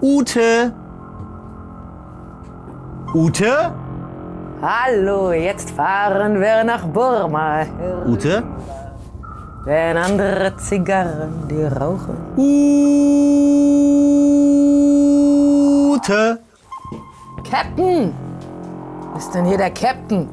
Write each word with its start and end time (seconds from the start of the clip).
Ute? 0.00 0.72
Ute? 3.14 3.72
Hallo, 4.62 5.32
jetzt 5.32 5.70
fahren 5.72 6.40
wir 6.40 6.62
nach 6.62 6.86
Burma. 6.86 7.66
Ute? 8.06 8.44
Wenn 9.64 9.96
andere 9.96 10.56
Zigarren 10.56 11.48
die 11.50 11.64
rauchen. 11.64 12.16
Ute? 15.96 16.38
Captain! 17.50 18.14
Was 19.14 19.24
ist 19.24 19.34
denn 19.34 19.46
hier 19.46 19.58
der 19.58 19.72
Captain? 19.72 20.28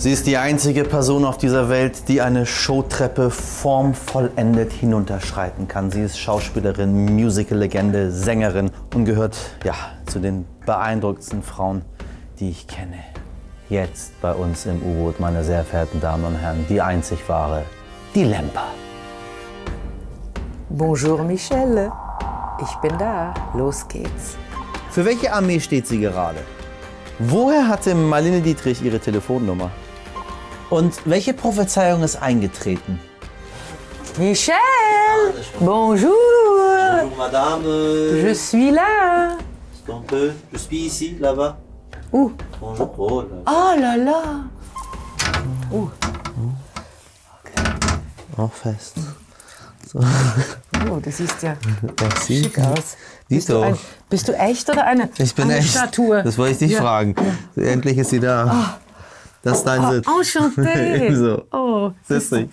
Sie 0.00 0.12
ist 0.12 0.26
die 0.26 0.38
einzige 0.38 0.84
Person 0.84 1.26
auf 1.26 1.36
dieser 1.36 1.68
Welt, 1.68 2.08
die 2.08 2.22
eine 2.22 2.46
Showtreppe 2.46 3.28
formvollendet 3.28 4.72
hinunterschreiten 4.72 5.68
kann. 5.68 5.90
Sie 5.90 6.00
ist 6.00 6.18
Schauspielerin, 6.18 7.14
Musical-Legende, 7.14 8.10
Sängerin 8.10 8.70
und 8.94 9.04
gehört 9.04 9.36
ja, 9.62 9.74
zu 10.06 10.18
den 10.18 10.46
beeindruckendsten 10.64 11.42
Frauen, 11.42 11.82
die 12.38 12.48
ich 12.48 12.66
kenne. 12.66 12.96
Jetzt 13.68 14.18
bei 14.22 14.32
uns 14.32 14.64
im 14.64 14.82
U-Boot, 14.82 15.20
meine 15.20 15.44
sehr 15.44 15.66
verehrten 15.66 16.00
Damen 16.00 16.24
und 16.24 16.36
Herren, 16.36 16.64
die 16.70 16.80
einzig 16.80 17.18
wahre, 17.28 17.64
die 18.14 18.24
Lemper. 18.24 18.68
Bonjour 20.70 21.22
Michelle. 21.24 21.92
Ich 22.62 22.74
bin 22.76 22.96
da. 22.96 23.34
Los 23.52 23.86
geht's. 23.86 24.38
Für 24.90 25.04
welche 25.04 25.30
Armee 25.30 25.60
steht 25.60 25.86
sie 25.86 26.00
gerade? 26.00 26.38
Woher 27.18 27.68
hatte 27.68 27.94
Marlene 27.94 28.40
Dietrich 28.40 28.82
ihre 28.82 28.98
Telefonnummer? 28.98 29.70
Und 30.70 30.94
welche 31.04 31.34
Prophezeiung 31.34 32.02
ist 32.02 32.16
eingetreten? 32.16 32.98
Michelle! 34.18 34.56
Bonjour! 35.58 36.10
Bonjour 37.02 37.16
madame, 37.18 37.62
Je 37.64 38.34
suis 38.34 38.70
là. 38.70 39.36
est-ce 39.72 39.90
qu'on 39.90 40.00
peut 40.02 40.32
Je 40.52 40.58
suis 40.58 40.86
ici, 40.86 41.16
là-bas. 41.18 41.58
Où 42.12 42.32
Bonjour. 42.60 42.94
Oh 42.98 43.22
là. 43.22 43.42
Oh 43.46 43.80
là 43.80 43.96
là. 43.96 44.22
Auch 48.36 48.52
fest. 48.52 48.96
Oh, 49.94 50.96
du 51.02 51.10
siehst 51.10 51.42
ja 51.42 51.56
Merci. 52.00 52.44
schick 52.44 52.58
aus. 52.58 52.96
Siehst 53.28 53.46
Bist 53.46 53.48
du, 53.48 53.60
ein, 53.60 53.78
bist 54.08 54.28
du 54.28 54.32
echt 54.38 54.68
oder 54.70 54.86
eine, 54.86 55.08
Ich 55.18 55.34
bin 55.34 55.44
eine 55.44 55.58
echt. 55.58 55.70
Statue? 55.70 56.22
Das 56.22 56.38
wollte 56.38 56.52
ich 56.52 56.58
dich 56.58 56.70
Ja. 56.72 56.80
fragen. 56.80 57.14
Endlich 57.56 57.98
ist 57.98 58.10
sie 58.10 58.20
da. 58.20 58.44
Das 58.44 58.54
ist 59.42 59.64
dein 59.64 59.90
Sitz. 59.90 60.06
Oh, 60.08 60.20
enchanté. 60.22 60.96
Ebenso. 61.06 61.42
Oh, 61.52 61.90
Setz 62.06 62.30
dich. 62.30 62.48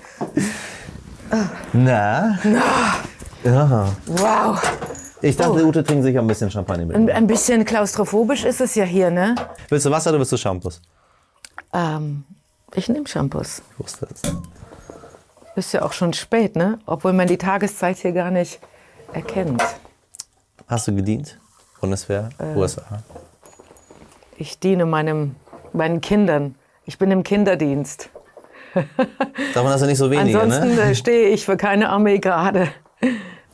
Na? 1.74 2.38
Ja. 3.44 3.90
wow. 4.06 4.62
Ich 5.22 5.36
dachte, 5.36 5.66
Ute 5.66 5.84
trinkt 5.84 6.04
sich 6.04 6.18
ein 6.18 6.28
bisschen 6.28 6.50
Champagner 6.52 6.86
mit. 6.86 6.96
Ein, 6.96 7.10
ein 7.10 7.28
bisschen 7.28 7.66
klaustrophobisch 7.66 8.46
ist 8.46 8.62
es 8.62 8.76
ja 8.76 8.84
hier, 8.86 9.10
ne? 9.10 9.36
Willst 9.70 9.86
du 9.86 9.92
Wasser 9.92 10.12
oder 10.12 10.20
willst 10.20 10.32
du 10.32 10.38
Shampoos? 10.38 10.80
Ähm, 11.74 12.24
ich 12.76 12.88
nehme 12.88 13.08
Shampoos. 13.08 13.62
Ich 13.74 13.80
wusste 13.84 14.08
es. 14.14 14.22
Ist 15.56 15.74
ja 15.74 15.82
auch 15.82 15.94
schon 15.94 16.14
spät, 16.14 16.56
ne? 16.56 16.78
Obwohl 16.86 17.14
man 17.14 17.28
die 17.28 17.38
Tageszeit 17.38 17.98
hier 17.98 18.12
gar 18.12 18.30
nicht 18.32 18.60
erkennt. 19.12 19.64
Hast 20.68 20.88
du 20.88 20.96
gedient? 20.96 21.40
Bundeswehr, 21.82 22.30
Äh. 22.38 22.56
USA. 22.56 22.84
Ich 24.38 24.60
diene 24.60 24.86
meinem, 24.86 25.36
meinen 25.74 26.00
Kindern. 26.02 26.56
Ich 26.88 26.98
bin 26.98 27.12
im 27.12 27.22
Kinderdienst. 27.22 28.10
Davon 29.54 29.70
hast 29.72 29.82
du 29.82 29.88
nicht 29.88 29.98
so 29.98 30.10
wenige, 30.10 30.40
Ansonsten 30.40 30.76
ne? 30.76 30.82
äh, 30.84 30.96
stehe 30.96 31.28
ich 31.28 31.44
für 31.44 31.58
keine 31.58 31.90
Armee 31.90 32.20
gerade. 32.20 32.70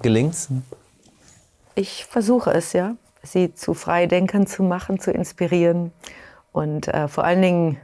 Gelingt's? 0.04 0.50
Ich 1.74 2.06
versuche 2.06 2.52
es, 2.52 2.74
ja, 2.74 2.96
sie 3.24 3.56
zu 3.56 3.74
Freidenkern 3.74 4.46
zu 4.46 4.62
machen, 4.62 5.00
zu 5.00 5.12
inspirieren. 5.12 5.92
Und 6.52 6.88
äh, 6.90 7.08
vor 7.08 7.24
allen 7.24 7.42
Dingen, 7.42 7.78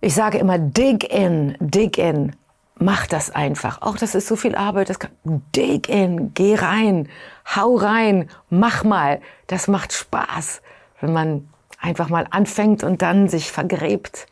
ich 0.00 0.14
sage 0.14 0.38
immer, 0.38 0.58
dig 0.58 1.04
in, 1.04 1.56
dig 1.60 1.96
in. 1.96 2.34
Mach 2.74 3.06
das 3.06 3.30
einfach. 3.30 3.80
Auch 3.80 3.96
das 3.96 4.16
ist 4.16 4.26
so 4.26 4.34
viel 4.34 4.56
Arbeit. 4.56 4.90
Das 4.90 4.98
kann, 4.98 5.12
dig 5.54 5.88
in, 5.88 6.34
geh 6.34 6.56
rein, 6.56 7.08
hau 7.54 7.76
rein, 7.76 8.28
mach 8.50 8.82
mal. 8.82 9.20
Das 9.46 9.68
macht 9.68 9.92
Spaß, 9.92 10.62
wenn 11.00 11.12
man 11.12 11.48
einfach 11.80 12.08
mal 12.08 12.26
anfängt 12.30 12.82
und 12.82 13.02
dann 13.02 13.28
sich 13.28 13.52
vergräbt 13.52 14.26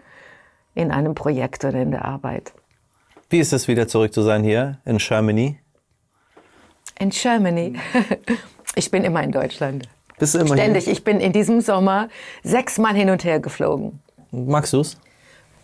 in 0.74 0.90
einem 0.90 1.14
Projekt 1.14 1.64
oder 1.64 1.80
in 1.80 1.90
der 1.90 2.04
Arbeit. 2.04 2.52
Wie 3.28 3.38
ist 3.38 3.52
es 3.52 3.68
wieder 3.68 3.86
zurück 3.88 4.12
zu 4.12 4.22
sein 4.22 4.42
hier 4.42 4.78
in 4.84 4.98
Germany? 4.98 5.58
In 6.98 7.10
Germany. 7.10 7.74
Ich 8.76 8.92
bin 8.92 9.02
immer 9.02 9.20
in 9.24 9.32
Deutschland. 9.32 9.88
Bist 10.20 10.34
du 10.34 10.38
immer 10.38 10.54
Ständig. 10.54 10.86
Ich 10.86 11.02
bin 11.02 11.18
in 11.18 11.32
diesem 11.32 11.60
Sommer 11.60 12.08
sechsmal 12.44 12.94
hin 12.94 13.10
und 13.10 13.24
her 13.24 13.40
geflogen. 13.40 13.98
Magst 14.30 14.72
du's? 14.72 14.96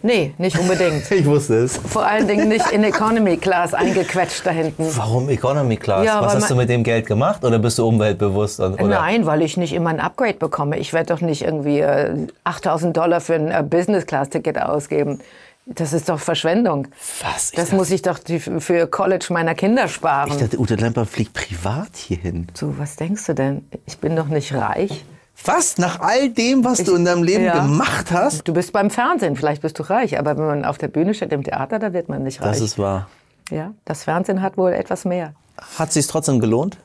Nee, 0.07 0.35
nicht 0.39 0.59
unbedingt. 0.59 1.11
Ich 1.11 1.27
wusste 1.27 1.55
es. 1.65 1.77
Vor 1.77 2.07
allen 2.07 2.29
Dingen 2.29 2.49
nicht 2.49 2.71
in 2.71 2.85
Economy 2.85 3.37
Class 3.37 3.75
eingequetscht 3.75 4.47
da 4.47 4.51
hinten. 4.51 4.87
Warum 4.97 5.29
Economy 5.29 5.77
Class? 5.77 6.05
Ja, 6.07 6.21
Was 6.23 6.35
hast 6.37 6.51
du 6.51 6.55
mit 6.55 6.69
dem 6.69 6.85
Geld 6.85 7.07
gemacht 7.07 7.45
oder 7.45 7.59
bist 7.59 7.79
du 7.79 7.87
umweltbewusst? 7.89 8.61
Und? 8.61 8.81
Nein, 8.81 9.27
weil 9.27 9.43
ich 9.43 9.57
nicht 9.57 9.73
immer 9.73 9.91
ein 9.91 10.01
Upgrade 10.01 10.35
bekomme. 10.39 10.79
Ich 10.79 10.93
werde 10.93 11.13
doch 11.15 11.21
nicht 11.21 11.43
irgendwie 11.43 11.81
äh, 11.81 12.27
8000 12.45 12.97
Dollar 12.97 13.21
für 13.21 13.35
ein 13.35 13.51
äh, 13.51 13.63
Business 13.69 14.07
Class 14.07 14.29
Ticket 14.31 14.59
ausgeben. 14.61 15.21
Das 15.69 15.93
ist 15.93 16.09
doch 16.09 16.21
Verschwendung. 16.21 16.87
Was? 17.23 17.51
Ich 17.51 17.57
Das 17.57 17.65
dachte- 17.67 17.75
muss 17.77 17.91
ich 17.91 18.03
doch 18.03 18.21
die, 18.21 18.39
für 18.39 18.87
College 18.87 19.27
meiner 19.31 19.57
Kinder 19.57 19.89
sparen. 19.89 20.31
Ich 20.31 20.37
dachte, 20.37 20.61
Ute 20.61 20.77
Lemper 20.77 21.05
fliegt 21.07 21.33
privat 21.33 21.97
hierhin. 21.97 22.47
du, 22.61 22.75
was 22.79 22.95
denkst 22.95 23.27
du 23.27 23.35
denn? 23.35 23.69
Ich 23.85 23.99
bin 23.99 24.15
doch 24.15 24.29
nicht 24.29 24.55
reich. 24.55 25.05
Was? 25.45 25.79
Nach 25.79 26.01
all 26.01 26.31
dem, 26.31 26.65
was 26.65 26.83
du 26.83 26.97
in 26.97 27.05
deinem 27.05 27.23
Leben 27.23 27.45
ja. 27.45 27.61
gemacht 27.61 28.11
hast? 28.11 28.49
Du 28.49 28.53
bist 28.55 28.73
beim 28.73 28.91
Fernsehen, 28.91 29.37
vielleicht 29.37 29.63
bist 29.63 29.79
du 29.79 29.83
reich, 29.83 30.19
aber 30.19 30.37
wenn 30.37 30.47
man 30.47 30.65
auf 30.65 30.79
der 30.79 30.89
Bühne 30.89 31.15
steht 31.15 31.33
im 31.33 31.45
Theater, 31.45 31.79
da 31.79 31.93
wird 31.93 32.09
man 32.09 32.23
nicht 32.23 32.41
reich. 32.41 32.51
Das 32.51 32.61
ist 32.61 32.79
wahr. 32.79 33.09
ja, 33.51 33.73
das 33.85 34.05
Fernsehen 34.05 34.43
hat 34.43 34.57
wohl 34.57 34.73
etwas 34.73 35.05
mehr. 35.05 35.35
Hat 35.79 35.93
sich's 35.93 36.09
trotzdem 36.09 36.41
gelohnt? 36.41 36.79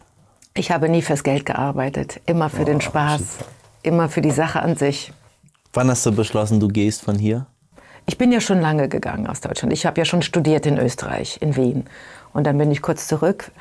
Ich 0.54 0.70
habe 0.72 0.90
nie 0.90 1.02
fürs 1.02 1.24
Geld 1.24 1.46
gearbeitet, 1.46 2.20
immer 2.26 2.50
für 2.50 2.66
den 2.66 2.82
Spaß, 2.82 3.22
immer 3.84 4.10
für 4.10 4.22
die 4.22 4.32
Sache 4.32 4.62
an 4.62 4.76
sich. 4.76 5.14
Wann 5.74 5.90
hast 5.90 6.06
du 6.06 6.12
beschlossen, 6.12 6.60
du 6.60 6.68
gehst 6.68 7.04
von 7.04 7.16
hier? 7.18 7.46
Ich 8.06 8.18
bin 8.18 8.32
ja 8.32 8.42
schon 8.42 8.60
lange 8.60 8.90
gegangen 8.90 9.28
aus 9.28 9.40
Deutschland. 9.40 9.72
Ich 9.72 9.86
habe 9.86 10.00
ja 10.00 10.06
schon 10.06 10.22
studiert 10.22 10.66
in 10.66 10.78
Österreich, 10.78 11.38
in 11.40 11.56
Wien. 11.56 11.86
Und 12.34 12.46
dann 12.46 12.58
bin 12.58 12.72
ich 12.72 12.82
kurz 12.82 13.08
zurück, 13.08 13.52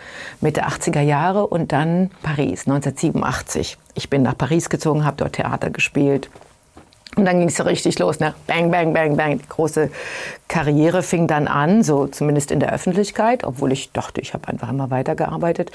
Mitte 0.40 0.66
80er 0.66 1.00
Jahre 1.00 1.46
und 1.46 1.72
dann 1.72 2.10
Paris, 2.22 2.66
1987. 2.66 3.76
Ich 3.94 4.10
bin 4.10 4.22
nach 4.22 4.36
Paris 4.36 4.70
gezogen, 4.70 5.04
habe 5.04 5.16
dort 5.16 5.34
Theater 5.34 5.70
gespielt. 5.70 6.30
Und 7.16 7.24
dann 7.24 7.40
ging 7.40 7.48
es 7.48 7.56
so 7.56 7.64
richtig 7.64 7.98
los, 7.98 8.20
ne? 8.20 8.34
Bang, 8.46 8.70
bang, 8.70 8.92
bang, 8.92 9.16
bang. 9.16 9.38
Die 9.38 9.48
große 9.48 9.90
Karriere 10.50 11.04
fing 11.04 11.28
dann 11.28 11.46
an, 11.46 11.84
so 11.84 12.08
zumindest 12.08 12.50
in 12.50 12.58
der 12.58 12.72
Öffentlichkeit, 12.74 13.44
obwohl 13.44 13.70
ich 13.70 13.92
dachte, 13.92 14.20
ich 14.20 14.34
habe 14.34 14.48
einfach 14.48 14.68
immer 14.68 14.90
weitergearbeitet. 14.90 15.70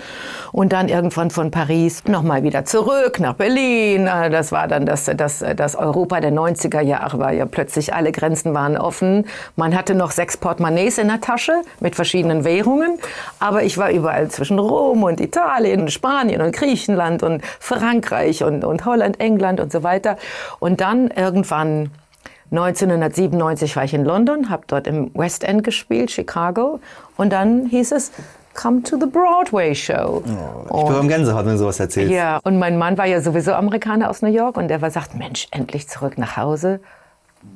Und 0.52 0.74
dann 0.74 0.90
irgendwann 0.90 1.31
von 1.31 1.50
Paris 1.50 2.03
nochmal 2.08 2.44
wieder 2.44 2.66
zurück 2.66 3.19
nach 3.22 3.35
Berlin. 3.35 4.06
Äh, 4.06 4.30
Das 4.30 4.52
war 4.52 4.68
dann 4.68 4.85
das, 4.85 5.06
das, 5.06 5.44
das 5.56 5.75
Europa 5.75 6.19
der 6.19 6.34
90er 6.34 6.81
Jahre, 6.81 7.19
war 7.19 7.31
ja 7.31 7.46
plötzlich 7.46 7.94
alle 7.94 8.12
Grenzen 8.12 8.53
waren 8.53 8.75
offen. 8.78 9.25
Man 9.56 9.74
hatte 9.75 9.96
noch 9.96 10.12
sechs 10.12 10.35
Portemonnaies 10.35 10.97
in 10.97 11.08
der 11.08 11.22
Tasche 11.22 11.53
mit 11.80 11.96
verschiedenen 11.96 12.44
Währungen. 12.44 13.00
Aber 13.40 13.64
ich 13.64 13.78
war 13.78 13.91
überall 13.91 14.28
zwischen 14.30 14.59
Rom 14.59 15.03
und 15.03 15.22
Italien 15.22 15.81
und 15.81 15.91
Spanien 15.91 16.41
und 16.41 16.53
Griechenland 16.53 17.24
und 17.24 17.41
Frankreich 17.62 18.44
und, 18.44 18.66
und 18.66 18.84
Holland, 18.84 19.22
England 19.22 19.61
und 19.61 19.72
so 19.72 19.84
weiter. 19.84 20.17
Und 20.59 20.82
dann 20.82 21.08
irgendwann 21.11 21.91
1997 22.52 23.76
war 23.76 23.84
ich 23.84 23.94
in 23.94 24.06
London, 24.06 24.50
habe 24.50 24.64
dort 24.68 24.88
im 24.88 25.12
West 25.14 25.44
End 25.44 25.64
gespielt, 25.64 26.12
Chicago. 26.12 26.80
Und 27.18 27.34
dann 27.34 27.66
hieß 27.66 27.92
es, 27.92 28.12
come 28.53 28.82
to 28.84 28.97
the 29.00 29.06
Broadway 29.06 29.76
Show. 29.76 30.24
Ich 30.26 30.72
bekomme 30.72 31.08
Gänsehaut, 31.08 31.46
wenn 31.46 31.53
du 31.53 31.58
sowas 31.58 31.80
erzählst. 31.80 32.12
Ja, 32.12 32.40
und 32.44 32.58
mein 32.58 32.78
Mann 32.78 32.97
war 32.97 33.06
ja 33.06 33.22
sowieso 33.22 33.53
Amerikaner 33.53 34.09
aus 34.09 34.22
New 34.22 34.32
York 34.32 34.58
und 34.58 34.70
der 34.70 34.82
war 34.82 34.92
sagt, 34.92 35.16
Mensch, 35.16 35.47
endlich 35.52 35.88
zurück 35.88 36.18
nach 36.18 36.38
Hause. 36.38 36.80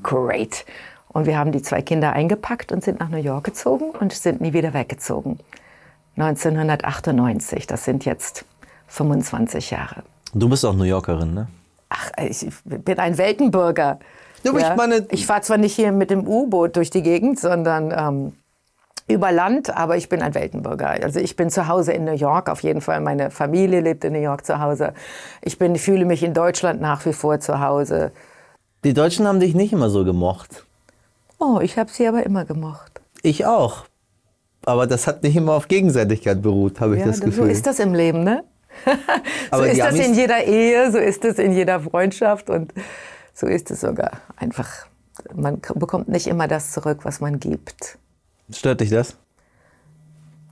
Great. 0.04 0.66
Und 1.08 1.26
wir 1.26 1.38
haben 1.38 1.52
die 1.52 1.62
zwei 1.62 1.82
Kinder 1.82 2.14
eingepackt 2.14 2.72
und 2.72 2.84
sind 2.84 3.00
nach 3.00 3.10
New 3.10 3.18
York 3.18 3.44
gezogen 3.44 3.92
und 4.00 4.14
sind 4.14 4.42
nie 4.42 4.54
wieder 4.54 4.74
weggezogen. 4.74 5.40
1998, 6.18 7.66
das 7.66 7.86
sind 7.86 8.06
jetzt 8.06 8.46
25 8.88 9.72
Jahre. 9.72 10.04
Du 10.34 10.50
bist 10.50 10.66
auch 10.66 10.74
New 10.74 10.84
Yorkerin, 10.84 11.34
ne? 11.34 11.48
Ach, 11.90 12.12
ich 12.18 12.46
bin 12.66 13.00
ein 13.00 13.18
Weltenbürger. 13.18 14.00
Ja, 14.44 14.52
aber 14.52 14.60
ich 14.60 14.76
meine- 14.76 15.08
ich 15.12 15.26
fahre 15.26 15.42
zwar 15.42 15.58
nicht 15.58 15.76
hier 15.76 15.92
mit 15.92 16.10
dem 16.10 16.28
U-Boot 16.28 16.76
durch 16.76 16.90
die 16.90 17.02
Gegend, 17.04 17.40
sondern 17.40 17.92
ähm, 17.92 18.34
über 19.08 19.32
Land, 19.32 19.76
aber 19.76 19.98
ich 19.98 20.08
bin 20.08 20.22
ein 20.22 20.36
Weltenbürger. 20.36 20.90
Also 20.90 21.20
ich 21.20 21.36
bin 21.36 21.50
zu 21.50 21.68
Hause 21.68 21.94
in 21.94 22.06
New 22.06 22.14
York, 22.14 22.50
auf 22.50 22.62
jeden 22.62 22.80
Fall. 22.82 23.02
Meine 23.02 23.32
Familie 23.32 23.82
lebt 23.82 24.04
in 24.04 24.14
New 24.14 24.20
York 24.22 24.46
zu 24.46 24.60
Hause. 24.60 24.94
Ich 25.42 25.58
bin, 25.58 25.76
fühle 25.78 26.06
mich 26.06 26.22
in 26.24 26.34
Deutschland 26.34 26.80
nach 26.80 27.06
wie 27.06 27.14
vor 27.14 27.40
zu 27.40 27.60
Hause. 27.60 28.12
Die 28.84 28.94
Deutschen 28.94 29.28
haben 29.28 29.40
dich 29.40 29.56
nicht 29.56 29.74
immer 29.74 29.90
so 29.90 30.06
gemocht. 30.06 30.64
Oh, 31.40 31.60
ich 31.62 31.78
habe 31.78 31.90
sie 31.92 32.08
aber 32.08 32.24
immer 32.26 32.46
gemocht. 32.46 33.02
Ich 33.24 33.46
auch. 33.46 33.86
Aber 34.66 34.86
das 34.88 35.08
hat 35.08 35.24
nicht 35.24 35.36
immer 35.36 35.54
auf 35.54 35.68
Gegenseitigkeit 35.68 36.42
beruht, 36.42 36.80
habe 36.80 36.94
ich 36.96 37.00
Ja, 37.02 37.08
das 37.08 37.18
so 37.18 37.26
Gefühl. 37.26 37.50
ist 37.50 37.66
das 37.66 37.80
im 37.80 37.94
Leben, 37.94 38.24
ne? 38.24 38.44
so 38.86 38.92
Aber 39.52 39.68
ist 39.70 39.80
das 39.80 39.88
Amis- 39.96 40.06
in 40.08 40.14
jeder 40.14 40.44
Ehe, 40.44 40.92
so 40.92 40.98
ist 41.00 41.26
es 41.26 41.40
in 41.40 41.52
jeder 41.54 41.80
Freundschaft 41.80 42.50
und 42.50 42.74
so 43.40 43.48
ist 43.48 43.72
es 43.72 43.82
sogar 43.82 44.20
einfach. 44.36 44.68
Man 45.34 45.62
bekommt 45.76 46.10
nicht 46.10 46.28
immer 46.28 46.48
das 46.48 46.72
zurück, 46.72 47.00
was 47.04 47.22
man 47.22 47.40
gibt. 47.40 47.98
Stört 48.52 48.82
dich 48.82 48.90
das? 48.90 49.16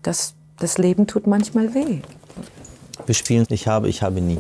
Das, 0.03 0.35
das 0.59 0.77
Leben 0.77 1.05
tut 1.07 1.27
manchmal 1.27 1.73
weh. 1.73 2.01
Wir 3.05 3.15
spielen 3.15 3.45
Ich 3.49 3.67
habe, 3.67 3.89
ich 3.89 4.03
habe 4.03 4.21
nie. 4.21 4.39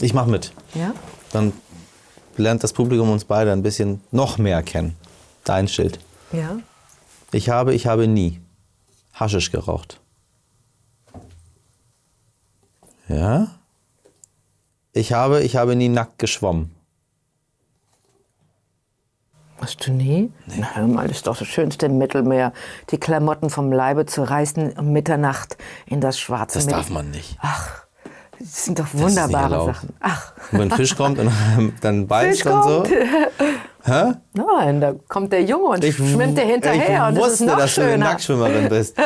Ich 0.00 0.14
mache 0.14 0.30
mit. 0.30 0.52
Ja? 0.74 0.94
Dann 1.32 1.52
lernt 2.36 2.62
das 2.64 2.72
Publikum 2.72 3.10
uns 3.10 3.24
beide 3.24 3.52
ein 3.52 3.62
bisschen 3.62 4.00
noch 4.10 4.38
mehr 4.38 4.62
kennen. 4.62 4.94
Dein 5.44 5.68
Schild. 5.68 6.00
Ja. 6.32 6.58
Ich 7.32 7.48
habe, 7.48 7.74
ich 7.74 7.86
habe 7.86 8.06
nie 8.06 8.40
Haschisch 9.12 9.50
geraucht. 9.50 10.00
Ja? 13.08 13.48
Ich 14.92 15.12
habe, 15.12 15.42
ich 15.42 15.56
habe 15.56 15.76
nie 15.76 15.88
nackt 15.88 16.18
geschwommen. 16.18 16.75
Hast 19.66 19.84
du 19.84 19.90
nie? 19.92 20.30
Na, 20.46 20.86
mal, 20.86 21.08
das 21.08 21.16
ist 21.16 21.26
doch 21.26 21.36
das 21.36 21.48
Schönste 21.48 21.86
im 21.86 21.98
Mittelmeer. 21.98 22.52
Die 22.90 22.98
Klamotten 22.98 23.50
vom 23.50 23.72
Leibe 23.72 24.06
zu 24.06 24.22
reißen 24.22 24.74
um 24.78 24.92
Mitternacht 24.92 25.56
in 25.86 26.00
das 26.00 26.20
schwarze 26.20 26.58
Das 26.58 26.66
Meer. 26.66 26.76
darf 26.76 26.88
man 26.90 27.10
nicht. 27.10 27.36
Ach, 27.42 27.82
das 28.38 28.64
sind 28.66 28.78
doch 28.78 28.86
wunderbare. 28.92 29.64
Sachen. 29.66 29.88
Ach, 29.98 30.32
Und 30.52 30.58
wenn 30.60 30.70
ein 30.72 30.76
Fisch 30.76 30.94
kommt 30.96 31.18
und 31.18 31.32
dann 31.80 32.06
beißt 32.08 32.42
Fisch 32.42 32.52
und 32.52 32.62
so. 32.62 32.82
kommt. 32.84 32.90
Nein, 34.34 34.80
da 34.80 34.94
kommt 35.08 35.32
der 35.32 35.42
Junge 35.42 35.64
und 35.66 35.84
schwimmt 35.84 36.36
dir 36.38 36.44
hinterher 36.44 37.02
ich 37.02 37.08
und 37.08 37.14
das 37.16 37.24
wusste, 37.24 37.44
ist 37.44 37.50
noch 37.50 37.56
dass 37.58 37.74
du 37.74 37.80
eine 37.82 37.90
schöner. 37.92 38.04
Nacktschwimmerin 38.04 38.68
bist. 38.68 38.96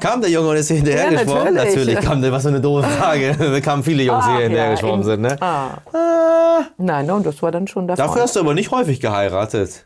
Kam 0.00 0.20
der 0.20 0.30
Junge 0.30 0.48
und 0.50 0.56
ist 0.56 0.68
hinterher 0.68 1.10
Ja, 1.12 1.22
geschwommen? 1.24 1.54
natürlich. 1.54 2.00
kam 2.00 2.22
der, 2.22 2.30
was 2.32 2.42
für 2.42 2.48
eine 2.48 2.60
doofe 2.60 2.86
Frage. 2.88 3.34
Da 3.36 3.60
kamen 3.60 3.82
viele 3.82 4.02
Jungs, 4.04 4.24
die 4.26 4.30
hier 4.32 4.40
hinterher 4.42 4.66
ja, 4.66 4.70
geschwommen 4.72 5.00
in- 5.00 5.06
sind. 5.06 5.20
Ne? 5.22 5.36
Ah. 5.42 5.70
Ah, 5.92 6.64
Nein, 6.78 7.06
no, 7.06 7.18
das 7.20 7.40
war 7.42 7.50
dann 7.52 7.66
schon 7.68 7.86
der 7.86 7.94
dafür 7.96 8.22
hast 8.22 8.34
du 8.36 8.40
aber 8.40 8.54
nicht 8.54 8.70
häufig 8.72 9.00
geheiratet. 9.00 9.84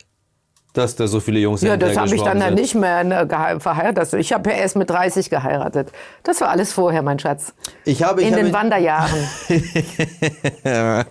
Dass 0.73 0.95
da 0.95 1.05
so 1.05 1.19
viele 1.19 1.39
Jungs 1.39 1.61
Ja, 1.61 1.71
hinterher 1.71 1.93
das 1.95 2.03
habe 2.03 2.15
ich 2.15 2.23
dann 2.23 2.39
ja 2.39 2.45
sind. 2.47 2.55
nicht 2.55 2.73
mehr 2.73 3.03
ne, 3.03 3.27
gehe- 3.27 3.59
verheiratet. 3.59 4.13
Ich 4.19 4.33
habe 4.33 4.49
ja 4.49 4.55
erst 4.55 4.75
mit 4.75 4.89
30 4.89 5.29
geheiratet. 5.29 5.91
Das 6.23 6.41
war 6.41 6.49
alles 6.49 6.73
vorher, 6.73 7.03
mein 7.03 7.19
Schatz. 7.19 7.53
Ich 7.85 8.01
habe, 8.01 8.21
ich 8.21 8.27
In 8.27 8.33
habe, 8.33 8.43
den 8.45 8.53
Wanderjahren. 8.53 9.11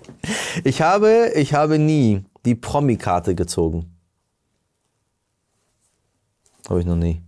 ich 0.64 0.82
habe, 0.82 1.30
ich 1.36 1.54
habe 1.54 1.78
nie 1.78 2.24
die 2.44 2.56
Promi-Karte 2.56 3.36
gezogen. 3.36 3.94
Habe 6.68 6.80
ich 6.80 6.86
noch 6.86 6.96
nie. 6.96 7.22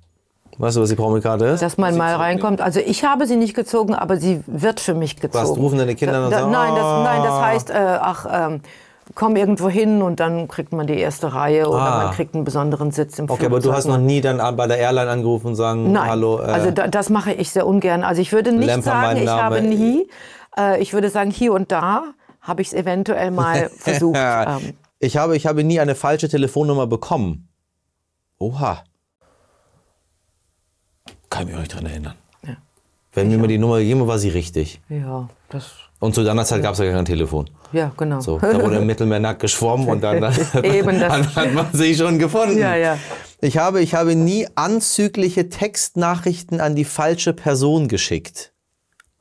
Weißt 0.59 0.77
du, 0.77 0.81
was 0.81 0.89
die 0.89 0.97
Promi-Karte 0.97 1.45
ist? 1.47 1.63
dass 1.63 1.79
man 1.79 1.97
mal 1.97 2.15
reinkommt. 2.17 2.61
Also 2.61 2.81
ich 2.81 3.05
habe 3.05 3.27
sie 3.27 3.37
nicht 3.37 3.55
gezogen, 3.55 3.95
aber 3.95 4.17
sie 4.17 4.43
wird 4.47 4.81
für 4.81 4.95
mich 4.95 5.17
gezogen. 5.17 5.49
Was, 5.49 5.57
rufen 5.57 5.79
deine 5.79 5.95
Kinder 5.97 6.15
da, 6.15 6.31
da, 6.31 6.39
sagen, 6.41 6.51
nein, 6.53 6.75
das, 6.75 6.85
"Ah." 6.85 7.03
nein, 7.05 7.23
das 7.23 7.41
heißt, 7.41 7.71
äh, 7.71 7.75
ach, 8.01 8.27
ähm, 8.51 8.61
komm 9.15 9.37
irgendwo 9.37 9.69
hin 9.69 10.03
und 10.03 10.19
dann 10.21 10.49
kriegt 10.49 10.73
man 10.73 10.87
die 10.87 10.99
erste 10.99 11.33
Reihe 11.35 11.69
oder 11.69 11.79
Ah. 11.83 12.05
man 12.07 12.15
kriegt 12.15 12.35
einen 12.35 12.45
besonderen 12.45 12.91
Sitz 12.91 13.19
im 13.19 13.29
Okay, 13.31 13.47
aber 13.47 13.61
du 13.61 13.73
hast 13.73 13.87
noch 13.87 13.99
nie 13.99 14.21
dann 14.21 14.41
an- 14.41 14.57
bei 14.57 14.67
der 14.67 14.79
Airline 14.79 15.11
angerufen 15.11 15.49
und 15.49 15.55
sagen, 15.57 15.93
Nein, 15.93 16.09
hallo. 16.09 16.41
Äh, 16.41 16.45
also 16.47 16.71
da, 16.71 16.89
das 16.89 17.11
mache 17.11 17.33
ich 17.33 17.51
sehr 17.51 17.67
ungern. 17.67 18.03
Also 18.03 18.23
ich 18.23 18.33
würde 18.33 18.53
nicht 18.53 18.67
Lemper, 18.67 18.83
sagen, 18.83 19.21
ich 19.23 19.29
habe 19.29 19.61
nie. 19.63 20.09
Äh, 20.57 20.81
ich 20.81 20.93
würde 20.95 21.11
sagen, 21.11 21.31
hier 21.31 21.53
und 21.53 21.71
da 21.73 22.05
habe 22.41 22.63
ich 22.63 22.69
es 22.69 22.75
eventuell 22.75 23.31
mal 23.31 23.69
versucht. 23.77 24.17
ähm, 24.19 24.75
ich, 24.99 25.17
habe, 25.17 25.37
ich 25.37 25.47
habe 25.47 25.65
nie 25.65 25.81
eine 25.81 25.95
falsche 25.95 26.29
Telefonnummer 26.29 26.87
bekommen. 26.87 27.49
Oha. 28.39 28.85
Kann 31.31 31.43
ich 31.43 31.47
mich 31.49 31.57
auch 31.57 31.61
nicht 31.61 31.75
dran 31.75 31.87
erinnern. 31.87 32.15
Ja. 32.47 32.55
Wenn 33.13 33.29
mir 33.29 33.39
mal 33.39 33.49
die 33.49 33.59
Nummer 33.59 33.79
gegeben 33.79 34.07
war 34.07 34.19
sie 34.19 34.29
richtig. 34.31 34.81
ja, 34.89 35.29
das, 35.49 35.73
Und 36.05 36.15
zu 36.15 36.23
deiner 36.23 36.45
Zeit 36.45 36.63
gab 36.63 36.75
es 36.75 36.79
ja 36.81 36.85
gar 36.85 36.97
kein 36.97 37.07
Telefon. 37.07 37.49
ja, 37.73 37.91
genau. 37.97 38.21
So, 38.21 38.39
da 38.39 38.61
wurde 38.63 38.77
im 38.77 38.87
Mittelmeer 38.87 39.21
nackt 39.21 39.41
geschwommen 39.41 39.89
und 39.89 40.03
dann, 40.03 40.21
dann, 40.21 40.35
Eben, 40.63 41.01
das- 41.01 41.13
dann 41.35 41.35
hat 41.35 41.55
man 41.55 41.67
sich 41.73 41.97
schon 41.97 42.19
gefunden. 42.19 42.59
Ja, 42.59 42.77
ja. 42.77 42.99
Ich 43.41 43.57
habe, 43.59 43.81
ich 43.81 43.95
habe 43.95 44.15
nie 44.15 44.47
anzügliche 44.55 45.49
Textnachrichten 45.49 46.61
an 46.61 46.75
die 46.77 46.85
falsche 46.85 47.33
Person 47.33 47.89
geschickt. 47.89 48.53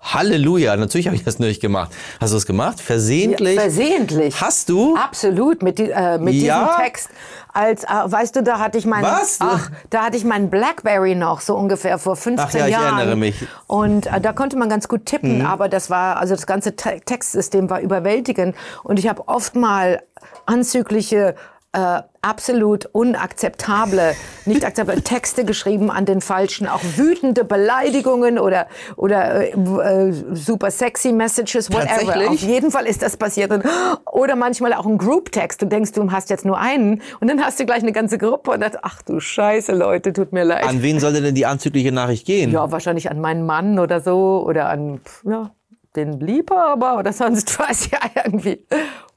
Halleluja, 0.03 0.75
natürlich 0.75 1.07
habe 1.07 1.15
ich 1.15 1.23
das 1.23 1.39
nicht 1.39 1.61
gemacht. 1.61 1.91
Hast 2.19 2.33
du 2.33 2.38
es 2.38 2.45
gemacht? 2.45 2.81
Versehentlich? 2.81 3.55
Ja, 3.55 3.61
versehentlich. 3.61 4.39
Hast 4.41 4.69
du? 4.69 4.95
Absolut, 4.97 5.63
mit, 5.63 5.79
die, 5.79 5.89
äh, 5.89 6.17
mit 6.17 6.33
Ja? 6.35 6.65
diesem 6.65 6.83
Text. 6.83 7.09
Als, 7.53 7.83
äh, 7.83 7.88
weißt 7.88 8.35
du, 8.35 8.44
da 8.44 8.59
hatte 8.59 8.77
ich 8.77 8.85
meinen, 8.85 9.03
Was? 9.03 9.38
ach, 9.39 9.69
da 9.89 10.03
hatte 10.05 10.17
ich 10.17 10.25
meinen 10.25 10.50
Blackberry 10.50 11.15
noch, 11.15 11.39
so 11.39 11.55
ungefähr 11.55 11.97
vor 12.00 12.15
15 12.15 12.39
Ach 12.45 12.53
ja, 12.53 12.65
ich 12.65 12.71
Jahren. 12.73 12.97
erinnere 12.97 13.15
mich. 13.15 13.41
Mhm. 13.41 13.47
Und 13.67 14.07
äh, 14.07 14.19
da 14.19 14.33
konnte 14.33 14.57
man 14.57 14.69
ganz 14.69 14.88
gut 14.88 15.05
tippen, 15.05 15.45
aber 15.45 15.69
das 15.69 15.89
war, 15.89 16.17
also 16.17 16.35
das 16.35 16.47
ganze 16.47 16.75
Te 16.75 16.99
Textsystem 17.06 17.69
war 17.69 17.79
überwältigend. 17.79 18.56
Und 18.83 18.99
ich 18.99 19.07
habe 19.07 19.27
oft 19.27 19.56
mal 19.56 20.01
anzügliche, 20.45 21.35
äh, 21.73 22.01
absolut 22.21 22.85
unakzeptable, 22.91 24.15
nicht 24.45 24.63
akzeptable 24.63 25.01
Texte 25.03 25.43
geschrieben 25.43 25.89
an 25.89 26.05
den 26.05 26.21
falschen, 26.21 26.67
auch 26.67 26.81
wütende 26.95 27.43
Beleidigungen 27.43 28.39
oder, 28.39 28.67
oder 28.95 29.51
äh, 29.51 30.13
super 30.33 30.71
sexy 30.71 31.11
Messages, 31.11 31.71
whatever. 31.71 32.29
Auf 32.29 32.39
jeden 32.41 32.71
Fall 32.71 32.85
ist 32.85 33.01
das 33.01 33.17
passiert. 33.17 33.51
Und, 33.51 33.65
oder 34.11 34.35
manchmal 34.35 34.73
auch 34.73 34.85
ein 34.85 34.97
Group-Text. 34.97 35.61
Du 35.61 35.65
denkst, 35.65 35.91
du 35.93 36.11
hast 36.11 36.29
jetzt 36.29 36.45
nur 36.45 36.59
einen 36.59 37.01
und 37.19 37.27
dann 37.27 37.43
hast 37.43 37.59
du 37.59 37.65
gleich 37.65 37.81
eine 37.81 37.91
ganze 37.91 38.17
Gruppe 38.17 38.51
und 38.51 38.59
dann, 38.61 38.73
ach 38.83 39.01
du 39.01 39.19
Scheiße, 39.19 39.73
Leute, 39.73 40.13
tut 40.13 40.31
mir 40.31 40.43
leid. 40.43 40.63
An 40.63 40.81
wen 40.83 40.99
sollte 40.99 41.21
denn 41.21 41.35
die 41.35 41.45
anzügliche 41.45 41.91
Nachricht 41.91 42.25
gehen? 42.25 42.51
ja, 42.51 42.71
wahrscheinlich 42.71 43.09
an 43.09 43.19
meinen 43.19 43.45
Mann 43.45 43.79
oder 43.79 43.99
so 43.99 44.45
oder 44.47 44.69
an, 44.69 45.01
ja, 45.25 45.51
den 45.95 46.19
Liebhaber 46.19 46.99
oder 46.99 47.13
sonst 47.13 47.57
was. 47.59 47.89
Ja, 47.89 47.99
irgendwie. 48.15 48.65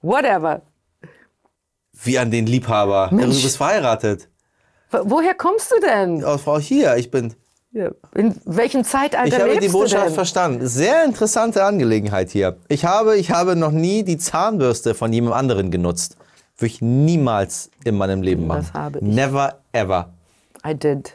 Whatever. 0.01 0.63
Wie 2.03 2.19
an 2.19 2.31
den 2.31 2.47
Liebhaber. 2.47 3.11
Ja, 3.13 3.19
Du 3.19 3.27
bist 3.27 3.57
verheiratet. 3.57 4.29
Woher 4.91 5.35
kommst 5.35 5.71
du 5.73 5.81
denn? 5.81 6.25
Oh, 6.25 6.39
Frau, 6.39 6.59
hier, 6.59 6.97
ich 6.97 7.11
bin. 7.11 7.35
Ja. 7.73 7.91
In 8.15 8.35
welchem 8.45 8.85
Zeitalter 8.85 9.37
Ich 9.37 9.43
habe 9.43 9.61
die 9.61 9.69
Botschaft 9.69 10.15
verstanden. 10.15 10.67
Sehr 10.67 11.05
interessante 11.05 11.63
Angelegenheit 11.65 12.31
hier. 12.31 12.57
Ich 12.69 12.85
habe, 12.85 13.17
ich 13.17 13.31
habe 13.31 13.57
noch 13.57 13.73
nie 13.73 14.03
die 14.05 14.17
Zahnbürste 14.17 14.95
von 14.95 15.13
jemand 15.13 15.35
anderen 15.37 15.71
genutzt. 15.71 16.17
Würde 16.57 16.73
ich 16.73 16.81
niemals 16.81 17.71
in 17.85 17.97
meinem 17.99 18.23
Leben 18.23 18.47
machen. 18.47 18.67
Das 18.73 18.81
habe 18.81 18.99
ich. 19.01 19.05
Never 19.05 19.59
ever. 19.73 20.11
I 20.67 20.75
did. 20.75 21.13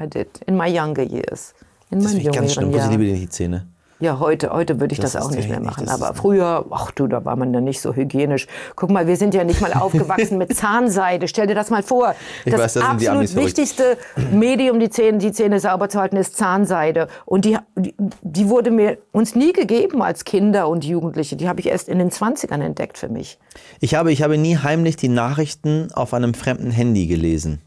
I 0.00 0.06
did. 0.08 0.28
In 0.46 0.56
my 0.56 0.68
younger 0.68 1.02
years. 1.02 1.52
In 1.90 1.98
Das 1.98 2.12
meinen 2.12 2.20
finde 2.22 2.30
ich 2.30 2.36
ganz 2.36 2.52
schlimm. 2.52 2.70
jüngeren 2.70 2.84
Ich 2.92 2.96
liebe 2.96 3.04
Jahren. 3.10 3.20
die 3.20 3.28
Zähne. 3.28 3.66
Ja, 4.00 4.18
heute, 4.18 4.50
heute 4.50 4.80
würde 4.80 4.94
ich 4.94 4.98
Das 5.00 5.12
das, 5.12 5.22
auch 5.26 5.30
nicht 5.30 5.48
mehr 5.50 5.60
nicht- 5.60 5.68
machen. 5.70 5.84
das 5.84 6.00
Aber 6.00 6.14
früher, 6.14 6.64
ach 6.70 6.90
du, 6.90 7.06
da 7.06 7.22
war 7.26 7.36
man 7.36 7.52
ja 7.52 7.60
nicht 7.60 7.82
so 7.82 7.94
hygienisch. 7.94 8.46
Guck 8.74 8.90
mal, 8.90 9.06
wir 9.06 9.16
sind 9.18 9.34
ja 9.34 9.44
nicht 9.44 9.60
mal 9.60 9.74
aufgewachsen 9.74 10.38
mit 10.38 10.56
Zahnseide. 10.56 11.28
Stell 11.28 11.46
dir 11.46 11.54
das 11.54 11.68
mal 11.68 11.82
vor. 11.82 12.14
Ich 12.46 12.52
das 12.52 12.60
weiß, 12.62 12.72
da 12.74 12.80
sind 12.88 13.00
die 13.02 13.08
absolut 13.10 13.34
wichtigste 13.44 13.98
Medium, 14.32 14.80
die 14.80 14.88
Zähne, 14.88 15.18
die 15.18 15.32
Zähne 15.32 15.60
sauber 15.60 15.90
zu 15.90 16.00
halten, 16.00 16.16
ist 16.16 16.34
Zahnseide. 16.36 17.08
Und 17.26 17.44
die, 17.44 17.58
die, 17.76 17.94
die 18.22 18.48
wurde 18.48 18.70
mir 18.70 18.96
uns 19.12 19.34
nie 19.34 19.52
gegeben 19.52 20.00
als 20.02 20.24
Kinder 20.24 20.68
und 20.68 20.82
Jugendliche. 20.84 21.36
Die 21.36 21.46
habe 21.46 21.60
ich 21.60 21.66
erst 21.66 21.88
in 21.90 21.98
den 21.98 22.10
20ern 22.10 22.62
entdeckt 22.62 22.96
für 22.96 23.10
mich. 23.10 23.38
Ich 23.80 23.94
habe, 23.96 24.10
ich 24.12 24.22
habe 24.22 24.38
nie 24.38 24.56
heimlich 24.56 24.96
die 24.96 25.08
Nachrichten 25.08 25.92
auf 25.92 26.14
einem 26.14 26.32
fremden 26.32 26.70
Handy 26.70 27.06
gelesen. 27.06 27.60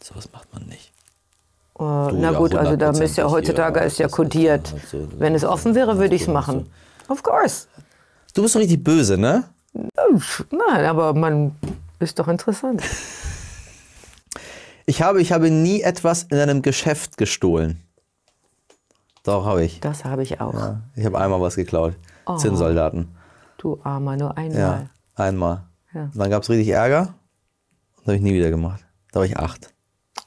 Sowas 0.00 0.28
macht 0.32 0.52
man 0.52 0.64
nicht. 0.66 0.92
Äh, 1.78 1.82
na 1.82 2.30
ja, 2.32 2.38
gut, 2.38 2.54
also 2.54 2.76
da 2.76 2.90
100% 2.90 3.02
ist 3.02 3.16
ja 3.16 3.28
heutzutage 3.30 3.80
ist 3.80 3.98
ja 3.98 4.06
das 4.06 4.12
kodiert. 4.12 4.70
halt 4.72 4.86
so- 4.88 5.08
Wenn 5.18 5.34
es 5.34 5.44
offen 5.44 5.74
wäre, 5.74 5.98
würde 5.98 6.14
ich 6.14 6.22
es 6.22 6.28
machen. 6.28 6.70
Of 7.08 7.22
course. 7.22 7.66
Du 8.34 8.42
bist 8.42 8.54
doch 8.54 8.60
richtig 8.60 8.82
böse, 8.84 9.18
ne? 9.18 9.44
Nein, 9.72 10.84
aber 10.86 11.14
man 11.14 11.56
ist 11.98 12.18
doch 12.18 12.28
interessant. 12.28 12.82
Ich 14.86 15.02
habe, 15.02 15.20
ich 15.20 15.32
habe 15.32 15.50
nie 15.50 15.80
etwas 15.82 16.24
in 16.24 16.38
einem 16.38 16.62
Geschäft 16.62 17.16
gestohlen. 17.16 17.80
Doch, 19.24 19.46
habe 19.46 19.64
ich. 19.64 19.80
Das 19.80 20.04
habe 20.04 20.22
ich 20.22 20.40
auch. 20.40 20.52
Ja, 20.54 20.80
ich 20.94 21.06
habe 21.06 21.18
einmal 21.18 21.40
was 21.40 21.56
geklaut. 21.56 21.94
Oh. 22.26 22.36
Zinnsoldaten. 22.36 23.08
Du 23.58 23.80
Armer, 23.82 24.16
nur 24.16 24.36
einmal. 24.36 24.58
Ja, 24.58 24.86
einmal. 25.14 25.64
Ja. 25.94 26.10
Dann 26.14 26.30
gab 26.30 26.42
es 26.42 26.50
richtig 26.50 26.68
Ärger. 26.68 27.14
Und 27.98 28.06
habe 28.06 28.16
ich 28.16 28.22
nie 28.22 28.34
wieder 28.34 28.50
gemacht. 28.50 28.84
Da 29.12 29.20
war 29.20 29.26
ich 29.26 29.38
acht. 29.38 29.72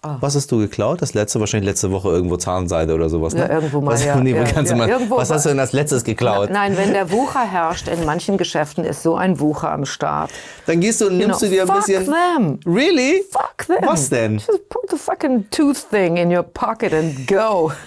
Was 0.01 0.35
hast 0.35 0.51
du 0.51 0.59
geklaut? 0.59 1.01
Das 1.01 1.13
letzte, 1.13 1.39
wahrscheinlich 1.39 1.67
letzte 1.67 1.91
Woche 1.91 2.09
irgendwo 2.09 2.37
Zahnseide 2.37 2.93
oder 2.93 3.09
sowas. 3.09 3.33
Ne? 3.33 3.41
Ja, 3.41 3.49
irgendwo 3.49 3.81
mal, 3.81 3.93
Was, 3.93 4.05
ja. 4.05 4.15
nee, 4.15 4.31
Ja, 4.31 4.43
ja, 4.61 4.75
mal, 4.75 4.87
irgendwo 4.87 5.17
was 5.17 5.31
hast 5.31 5.45
du 5.45 5.49
denn 5.49 5.59
als 5.59 5.73
letztes 5.73 6.03
geklaut? 6.03 6.49
Nein, 6.49 6.77
wenn 6.77 6.93
der 6.93 7.11
Wucher 7.11 7.41
herrscht, 7.41 7.87
in 7.87 8.05
manchen 8.05 8.37
Geschäften 8.37 8.85
ist 8.85 9.03
so 9.03 9.15
ein 9.15 9.39
Wucher 9.39 9.71
am 9.71 9.85
Start. 9.85 10.31
Dann 10.65 10.79
gehst 10.79 11.01
du 11.01 11.07
und 11.07 11.17
nimmst 11.17 11.39
know, 11.39 11.47
du 11.47 11.53
dir 11.53 11.61
ein 11.63 11.67
fuck 11.67 11.85
bisschen. 11.85 12.05
them. 12.05 12.59
Really? 12.65 13.23
Fuck 13.31 13.67
them. 13.67 13.79
Was 13.85 14.09
denn? 14.09 14.33
Just 14.37 14.69
put 14.69 14.89
the 14.89 14.97
fucking 14.97 15.49
tooth 15.49 15.89
thing 15.89 16.17
in 16.17 16.31
your 16.35 16.43
pocket 16.43 16.93
and 16.93 17.27
go. 17.27 17.71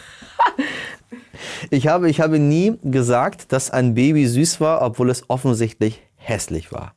Ich 1.70 1.86
habe, 1.86 2.10
ich 2.10 2.20
habe 2.20 2.38
nie 2.38 2.78
gesagt, 2.84 3.50
dass 3.52 3.70
ein 3.70 3.94
Baby 3.94 4.26
süß 4.26 4.60
war, 4.60 4.82
obwohl 4.82 5.08
es 5.08 5.24
offensichtlich 5.28 6.02
hässlich 6.16 6.70
war. 6.70 6.92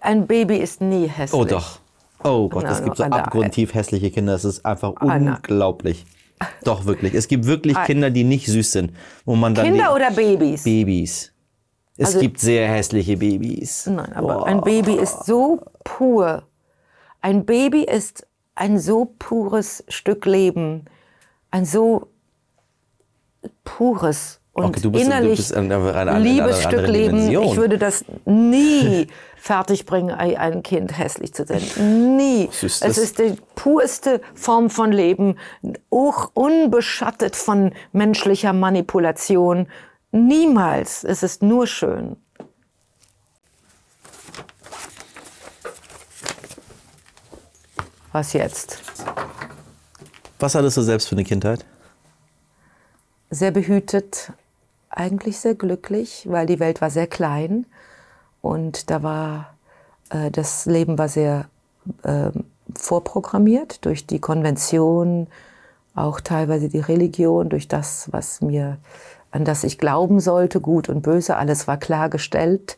Ein 0.00 0.26
Baby 0.26 0.56
ist 0.56 0.80
nie 0.80 1.06
hässlich. 1.06 1.40
Oh 1.40 1.44
doch. 1.44 1.78
Oh 2.24 2.48
Gott, 2.48 2.64
es 2.64 2.82
gibt 2.82 2.96
so 2.96 3.04
abgrundtief 3.04 3.74
hässliche 3.74 4.10
Kinder. 4.10 4.34
Es 4.34 4.44
ist 4.44 4.64
einfach 4.66 4.94
Ah, 4.96 5.16
unglaublich. 5.16 6.04
Doch, 6.64 6.84
wirklich. 6.86 7.14
Es 7.14 7.28
gibt 7.28 7.46
wirklich 7.46 7.76
Ah. 7.76 7.84
Kinder, 7.84 8.10
die 8.10 8.24
nicht 8.24 8.46
süß 8.46 8.72
sind. 8.72 8.92
Wo 9.24 9.34
man 9.36 9.54
dann 9.54 9.64
Kinder 9.66 9.94
oder 9.94 10.10
Babys? 10.10 10.64
Babys. 10.64 11.32
Es 11.96 12.08
Also- 12.08 12.20
gibt 12.20 12.38
sehr 12.40 12.68
hässliche 12.68 13.16
Babys. 13.16 13.86
Nein, 13.86 14.12
aber 14.12 14.46
ein 14.46 14.60
Baby 14.60 14.94
ist 14.94 15.24
so 15.26 15.60
pur. 15.84 16.42
Ein 17.20 17.44
Baby 17.44 17.82
ist 17.84 18.26
ein 18.54 18.78
so 18.78 19.12
pures 19.18 19.82
Stück 19.88 20.26
Leben. 20.26 20.84
Ein 21.50 21.64
so 21.64 22.08
pures 23.64 24.40
und 24.52 24.64
Okay, 24.66 24.80
du 24.80 24.90
bist- 24.90 25.04
du 25.04 25.08
innerlich 25.08 25.36
bist 25.38 25.52
in 25.52 25.70
einer- 25.72 25.90
in 25.90 25.96
einer 26.08 26.18
liebes 26.18 26.62
Stück 26.62 26.86
Leben. 26.88 27.16
Dimension. 27.16 27.44
Ich 27.44 27.56
würde 27.56 27.78
das 27.78 28.04
nie 28.24 29.06
fertigbringen, 29.48 30.14
ein 30.14 30.36
ein 30.36 30.62
Kind 30.62 30.98
hässlich 30.98 31.32
zu 31.32 31.46
sehen. 31.46 32.16
Nie. 32.18 32.50
Süß, 32.52 32.82
es 32.82 32.98
ist 32.98 33.18
die 33.18 33.34
purste 33.54 34.20
Form 34.34 34.68
von 34.68 34.92
Leben, 34.92 35.38
auch 35.90 36.30
unbeschattet 36.34 37.34
von 37.34 37.72
menschlicher 37.92 38.52
Manipulation. 38.52 39.66
Niemals. 40.10 41.02
Es 41.02 41.22
ist 41.22 41.42
nur 41.42 41.66
schön. 41.66 42.16
Was 48.12 48.34
jetzt? 48.34 48.82
Was 50.38 50.54
hattest 50.54 50.76
du 50.76 50.82
selbst 50.82 51.08
für 51.08 51.14
eine 51.14 51.24
Kindheit? 51.24 51.64
Sehr 53.30 53.50
behütet, 53.50 54.30
eigentlich 54.90 55.38
sehr 55.38 55.54
glücklich, 55.54 56.26
weil 56.28 56.44
die 56.44 56.60
Welt 56.60 56.82
war 56.82 56.90
sehr 56.90 57.06
klein 57.06 57.64
und 58.40 58.90
da 58.90 59.02
war 59.02 59.54
äh, 60.10 60.30
das 60.30 60.66
Leben 60.66 60.98
war 60.98 61.08
sehr 61.08 61.46
ähm, 62.04 62.44
vorprogrammiert 62.74 63.84
durch 63.84 64.06
die 64.06 64.20
Konvention, 64.20 65.26
auch 65.94 66.20
teilweise 66.20 66.68
die 66.68 66.80
Religion, 66.80 67.48
durch 67.48 67.68
das, 67.68 68.08
was 68.12 68.40
mir 68.40 68.78
an 69.30 69.44
das 69.44 69.64
ich 69.64 69.78
glauben 69.78 70.20
sollte, 70.20 70.60
gut 70.60 70.88
und 70.88 71.02
böse, 71.02 71.36
alles 71.36 71.66
war 71.66 71.76
klargestellt. 71.76 72.76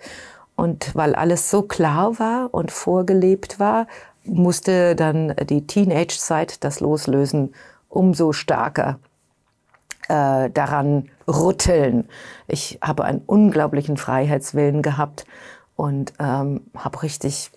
Und 0.56 0.94
weil 0.94 1.14
alles 1.14 1.50
so 1.50 1.62
klar 1.62 2.18
war 2.18 2.52
und 2.52 2.70
vorgelebt 2.70 3.58
war, 3.60 3.86
musste 4.24 4.94
dann 4.94 5.34
die 5.48 5.66
Teenage-Zeit 5.66 6.62
das 6.64 6.80
Loslösen 6.80 7.54
umso 7.88 8.32
stärker 8.32 8.98
äh, 10.10 10.50
daran 10.50 11.08
rütteln. 11.28 12.08
Ich 12.48 12.78
habe 12.82 13.04
einen 13.04 13.22
unglaublichen 13.26 13.96
Freiheitswillen 13.96 14.82
gehabt 14.82 15.24
und 15.76 16.12
ähm, 16.18 16.62
habe 16.76 17.02
richtig 17.04 17.52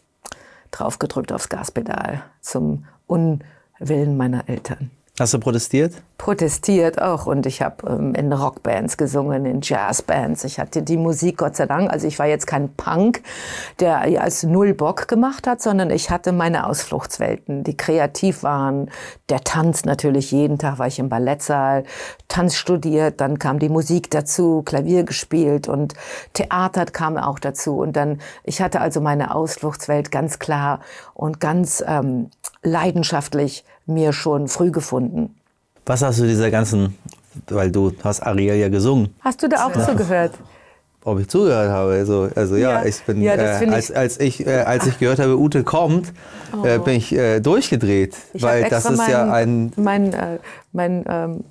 draufgedrückt 0.69 1.31
aufs 1.31 1.49
Gaspedal 1.49 2.23
zum 2.41 2.85
Unwillen 3.07 4.17
meiner 4.17 4.47
Eltern. 4.47 4.91
Hast 5.19 5.31
du 5.31 5.39
protestiert? 5.39 5.93
Protestiert 6.17 6.99
auch 6.99 7.27
und 7.27 7.45
ich 7.45 7.61
habe 7.61 7.87
ähm, 7.87 8.15
in 8.15 8.33
Rockbands 8.33 8.97
gesungen, 8.97 9.45
in 9.45 9.61
Jazzbands. 9.61 10.43
Ich 10.43 10.57
hatte 10.57 10.81
die 10.81 10.97
Musik, 10.97 11.37
Gott 11.37 11.55
sei 11.55 11.67
Dank. 11.67 11.91
Also 11.91 12.07
ich 12.07 12.17
war 12.17 12.25
jetzt 12.25 12.47
kein 12.47 12.73
Punk, 12.73 13.21
der 13.79 13.99
als 13.99 14.41
null 14.41 14.73
Bock 14.73 15.07
gemacht 15.07 15.45
hat, 15.45 15.61
sondern 15.61 15.91
ich 15.91 16.09
hatte 16.09 16.31
meine 16.31 16.65
Ausfluchtswelten, 16.65 17.63
die 17.63 17.77
kreativ 17.77 18.41
waren. 18.41 18.89
Der 19.29 19.41
Tanz 19.43 19.85
natürlich, 19.85 20.31
jeden 20.31 20.57
Tag 20.57 20.79
war 20.79 20.87
ich 20.87 20.97
im 20.97 21.09
Ballettsaal, 21.09 21.83
Tanz 22.27 22.55
studiert, 22.55 23.21
dann 23.21 23.37
kam 23.37 23.59
die 23.59 23.69
Musik 23.69 24.09
dazu, 24.09 24.63
Klavier 24.63 25.03
gespielt 25.03 25.67
und 25.67 25.93
Theater 26.33 26.85
kam 26.85 27.17
auch 27.17 27.37
dazu. 27.37 27.77
Und 27.77 27.95
dann, 27.95 28.19
ich 28.43 28.63
hatte 28.63 28.81
also 28.81 28.99
meine 28.99 29.35
Ausfluchtswelt 29.35 30.11
ganz 30.11 30.39
klar 30.39 30.79
und 31.13 31.39
ganz 31.39 31.83
ähm, 31.85 32.31
leidenschaftlich 32.63 33.63
mir 33.85 34.13
schon 34.13 34.47
früh 34.47 34.71
gefunden. 34.71 35.35
Was 35.85 36.01
hast 36.01 36.19
du 36.19 36.23
dieser 36.25 36.49
ganzen, 36.51 36.97
weil 37.49 37.71
du 37.71 37.91
hast 38.03 38.21
Ariel 38.21 38.55
ja 38.55 38.69
gesungen, 38.69 39.13
Hast 39.21 39.43
du 39.43 39.49
da 39.49 39.65
auch 39.67 39.85
zugehört? 39.85 40.33
ob 41.05 41.19
ich 41.19 41.27
zugehört 41.27 41.69
habe. 41.69 41.91
Also, 41.91 42.29
also 42.33 42.55
ja, 42.55 42.79
Ja. 42.81 42.85
ich 42.85 43.03
bin, 43.03 43.21
Ja, 43.21 43.33
äh, 43.33 43.67
als, 43.69 43.89
ich- 43.89 43.95
Oh. 43.95 43.99
als 43.99 44.19
ich, 44.21 44.47
äh, 44.47 44.59
als 44.61 44.87
ich 44.87 44.99
gehört 44.99 45.19
habe, 45.19 45.37
Ute 45.37 45.65
kommt, 45.65 46.13
äh, 46.63 46.79
bin 46.79 46.93
ich 46.95 47.11
äh, 47.13 47.41
durchgedreht, 47.41 48.15
Ich 48.33 48.41
weil 48.41 48.69
das 48.69 48.85
ist 48.85 49.05
ja 49.09 49.29
ein 49.33 49.73
mein, 49.75 50.13
äh, 50.13 50.37
mein 50.71 51.03
ähm, 51.09 51.43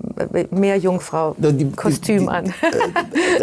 Meerjungfrau-Kostüm 0.51 2.19
Die- 2.19 2.25
die- 2.25 2.29
an. 2.29 2.55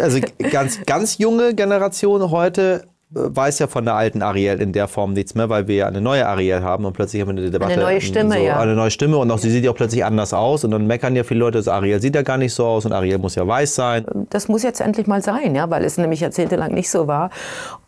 also 0.00 0.18
ganz, 0.50 0.80
ganz 0.84 1.18
junge 1.18 1.54
Generation 1.54 2.30
heute 2.32 2.84
äh, 2.84 2.86
weiß 3.12 3.58
ja 3.58 3.66
von 3.66 3.84
der 3.84 3.94
alten 3.94 4.22
Ariel 4.22 4.60
in 4.60 4.72
der 4.72 4.86
Form 4.86 5.14
nichts 5.14 5.34
mehr, 5.34 5.48
weil 5.48 5.66
wir 5.66 5.74
ja 5.74 5.86
eine 5.86 6.00
neue 6.00 6.26
Ariel 6.26 6.62
haben 6.62 6.84
und 6.84 6.92
plötzlich 6.92 7.20
haben 7.20 7.34
wir 7.34 7.42
eine 7.42 7.50
Debatte. 7.50 7.78
neue 7.78 8.00
Stimme, 8.00 8.36
so, 8.36 8.40
ja. 8.40 8.60
Eine 8.60 8.76
neue 8.76 8.90
Stimme 8.90 9.18
und 9.18 9.30
auch 9.30 9.38
sie 9.38 9.50
sieht 9.50 9.64
ja 9.64 9.72
auch 9.72 9.76
plötzlich 9.76 10.04
anders 10.04 10.32
aus 10.32 10.62
und 10.62 10.70
dann 10.70 10.86
meckern 10.86 11.16
ja 11.16 11.24
viele 11.24 11.40
Leute, 11.40 11.58
das 11.58 11.66
Ariel 11.66 12.00
sieht 12.00 12.14
ja 12.14 12.22
gar 12.22 12.36
nicht 12.36 12.54
so 12.54 12.66
aus 12.66 12.86
und 12.86 12.92
Ariel 12.92 13.18
muss 13.18 13.34
ja 13.34 13.46
weiß 13.46 13.74
sein. 13.74 14.04
das 14.30 14.48
muss 14.48 14.62
jetzt 14.62 14.80
endlich 14.80 15.08
mal 15.08 15.22
sein, 15.22 15.54
ja, 15.56 15.68
weil 15.70 15.84
es 15.84 15.98
nämlich 15.98 16.20
jahrzehntelang 16.20 16.72
nicht 16.72 16.90
so 16.90 17.08
war. 17.08 17.30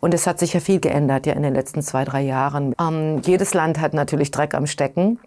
Und 0.01 0.13
es 0.13 0.27
hat 0.27 0.39
sich 0.39 0.53
ja 0.53 0.59
viel 0.59 0.81
geändert 0.81 1.25
ja 1.25 1.33
in 1.33 1.43
den 1.43 1.53
letzten 1.53 1.81
zwei, 1.81 2.03
drei 2.03 2.21
Jahren. 2.21 2.75
Ähm, 2.79 3.21
jedes 3.23 3.53
Land 3.53 3.79
hat 3.79 3.93
natürlich 3.93 4.31
Dreck 4.31 4.53
am 4.53 4.67
Stecken. 4.67 5.19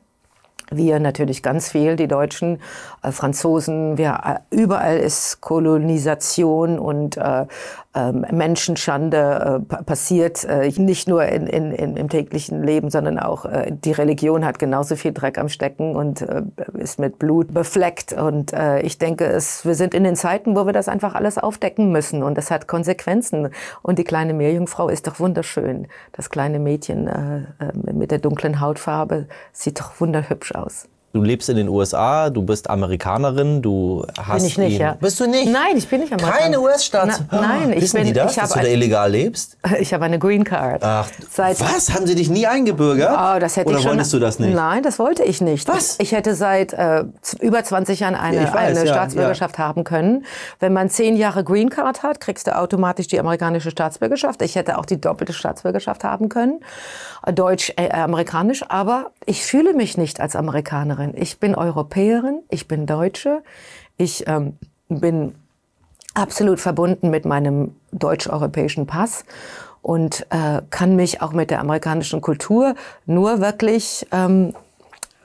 Wir 0.71 0.99
natürlich 0.99 1.43
ganz 1.43 1.71
viel, 1.71 1.95
die 1.95 2.09
Deutschen, 2.09 2.59
Franzosen, 3.13 3.99
wir, 3.99 4.21
äh, 4.25 4.55
überall 4.55 4.99
ist 4.99 5.41
Kolonisation 5.41 6.79
und 6.79 7.17
äh, 7.17 7.47
ähm, 7.95 8.27
Menschenschande 8.31 9.17
äh, 9.17 9.67
pa- 9.67 9.83
passiert, 9.83 10.45
äh, 10.45 10.69
nicht 10.77 11.09
nur 11.09 11.25
in, 11.25 11.47
in, 11.47 11.73
in, 11.73 11.97
im 11.97 12.09
täglichen 12.09 12.63
Leben, 12.63 12.91
sondern 12.91 13.19
auch 13.19 13.47
äh, 13.47 13.73
die 13.73 13.93
Religion 13.93 14.45
hat 14.45 14.59
genauso 14.59 14.97
viel 14.97 15.13
Dreck 15.13 15.39
am 15.39 15.49
Stecken 15.49 15.97
und 15.97 16.21
äh, 16.21 16.43
ist 16.75 16.99
mit 16.99 17.19
Blut 17.19 17.55
befleckt. 17.55 18.13
Und 18.13 18.53
äh, 18.53 18.81
ich 18.81 18.99
denke, 18.99 19.25
es, 19.25 19.65
wir 19.65 19.75
sind 19.75 19.95
in 19.95 20.05
den 20.05 20.17
Zeiten, 20.17 20.55
wo 20.57 20.67
wir 20.67 20.73
das 20.75 20.89
einfach 20.89 21.15
alles 21.15 21.39
aufdecken 21.39 21.91
müssen 21.91 22.23
und 22.23 22.37
das 22.37 22.51
hat 22.51 22.69
Konsequenzen. 22.69 23.49
Und 23.83 23.99
die 23.99 24.05
kleine 24.05 24.35
Meerjungfrau 24.35 24.89
ist 24.89 25.07
doch 25.07 25.19
wunderschön. 25.19 25.87
Das 26.13 26.29
kleine 26.29 26.59
Mädchen 26.59 27.07
äh, 27.07 27.65
äh, 27.65 27.93
mit 27.93 28.11
der 28.11 28.19
dunklen 28.19 28.61
Hautfarbe 28.61 29.27
sieht 29.53 29.81
doch 29.81 30.01
wunderhübsch 30.01 30.53
aus. 30.53 30.89
Du 31.17 31.23
lebst 31.23 31.49
in 31.49 31.57
den 31.57 31.71
USA, 31.71 32.29
du 32.29 32.43
bist 32.43 32.69
Amerikanerin, 32.69 33.63
du 33.63 34.05
hast 34.21 34.37
Bin 34.37 34.45
ich 34.45 34.59
nicht, 34.59 34.75
ihn. 34.75 34.81
ja. 34.83 34.97
Bist 35.01 35.19
du 35.19 35.27
nicht? 35.27 35.51
Nein, 35.51 35.77
ich 35.79 35.89
bin 35.89 36.01
nicht 36.01 36.13
Amerikaner. 36.13 36.39
Keine 36.43 36.61
US-Staats. 36.61 37.23
Nein, 37.31 37.73
ich 37.73 37.85
Wissen 37.85 37.97
bin, 37.97 38.07
die 38.09 38.13
das, 38.13 38.33
ich 38.33 38.39
dass 38.39 38.51
habe 38.51 38.61
du 38.61 38.67
da 38.67 38.73
illegal 38.75 39.11
lebst? 39.11 39.57
ich 39.81 39.95
habe 39.95 40.05
eine 40.05 40.19
Green 40.19 40.45
Card. 40.45 40.85
Ach, 40.85 41.09
Seit 41.31 41.59
was? 41.61 41.95
Haben 41.95 42.07
sie 42.07 42.15
dich 42.15 42.29
nie 42.29 42.47
eingebürgert? 42.47 43.17
Oh, 43.19 43.39
das 43.39 43.57
hätte 43.57 43.69
Oder 43.71 43.79
ich 43.79 43.83
schon. 43.85 43.93
wolltest 43.93 44.13
du 44.13 44.19
das 44.19 44.39
nicht? 44.39 44.55
Nein, 44.55 44.83
das 44.83 44.99
wollte 44.99 45.23
ich 45.25 45.41
nicht. 45.41 45.67
Was? 45.69 45.97
Ich 46.01 46.13
hätte 46.13 46.35
seit 46.35 46.75
äh, 46.75 47.05
über 47.41 47.65
20 47.65 48.01
Jahren 48.01 48.15
eine, 48.15 48.43
Ja, 48.43 48.53
weiß, 48.53 48.77
eine 48.77 48.87
ja, 48.87 48.93
Staatsbürgerschaft 48.93 49.57
haben 49.57 49.85
können. 49.85 50.27
Wenn 50.61 50.75
man 50.75 50.91
zehn 50.91 51.17
Jahre 51.17 51.45
Green 51.45 51.71
Card 51.71 52.03
hat, 52.03 52.21
kriegst 52.21 52.47
du 52.47 52.55
automatisch 52.55 53.07
die 53.07 53.19
amerikanische 53.19 53.71
Staatsbürgerschaft. 53.71 54.43
Ich 54.43 54.55
hätte 54.55 54.77
auch 54.77 54.85
die 54.85 55.01
doppelte 55.01 55.33
Staatsbürgerschaft 55.33 56.05
haben 56.05 56.29
können, 56.29 56.61
äh, 57.25 57.33
deutsch, 57.33 57.73
äh. 57.77 57.89
Aber 58.69 59.07
ich 59.25 59.45
fühle 59.47 59.73
mich 59.73 59.97
nicht 59.97 60.21
als 60.21 60.37
Amerikanerin. 60.37 61.06
Ich 61.15 61.39
bin 61.39 61.55
Europäerin, 61.55 62.43
ich 62.49 62.69
bin 62.69 62.87
Deutsche, 62.87 63.43
ich 63.97 64.27
ähm, 64.27 64.59
bin 64.89 65.35
absolut 66.15 66.61
verbunden 66.61 67.11
mit 67.11 67.25
meinem 67.25 67.75
deutsch-europäischen 67.93 68.87
Pass 68.87 69.25
und 69.83 70.27
äh, 70.31 70.63
kann 70.71 70.97
mich 70.97 71.23
auch 71.23 71.33
mit 71.33 71.51
der 71.51 71.61
amerikanischen 71.61 72.21
Kultur 72.21 72.75
nur 73.05 73.41
wirklich 73.41 74.07
ähm, 74.13 74.55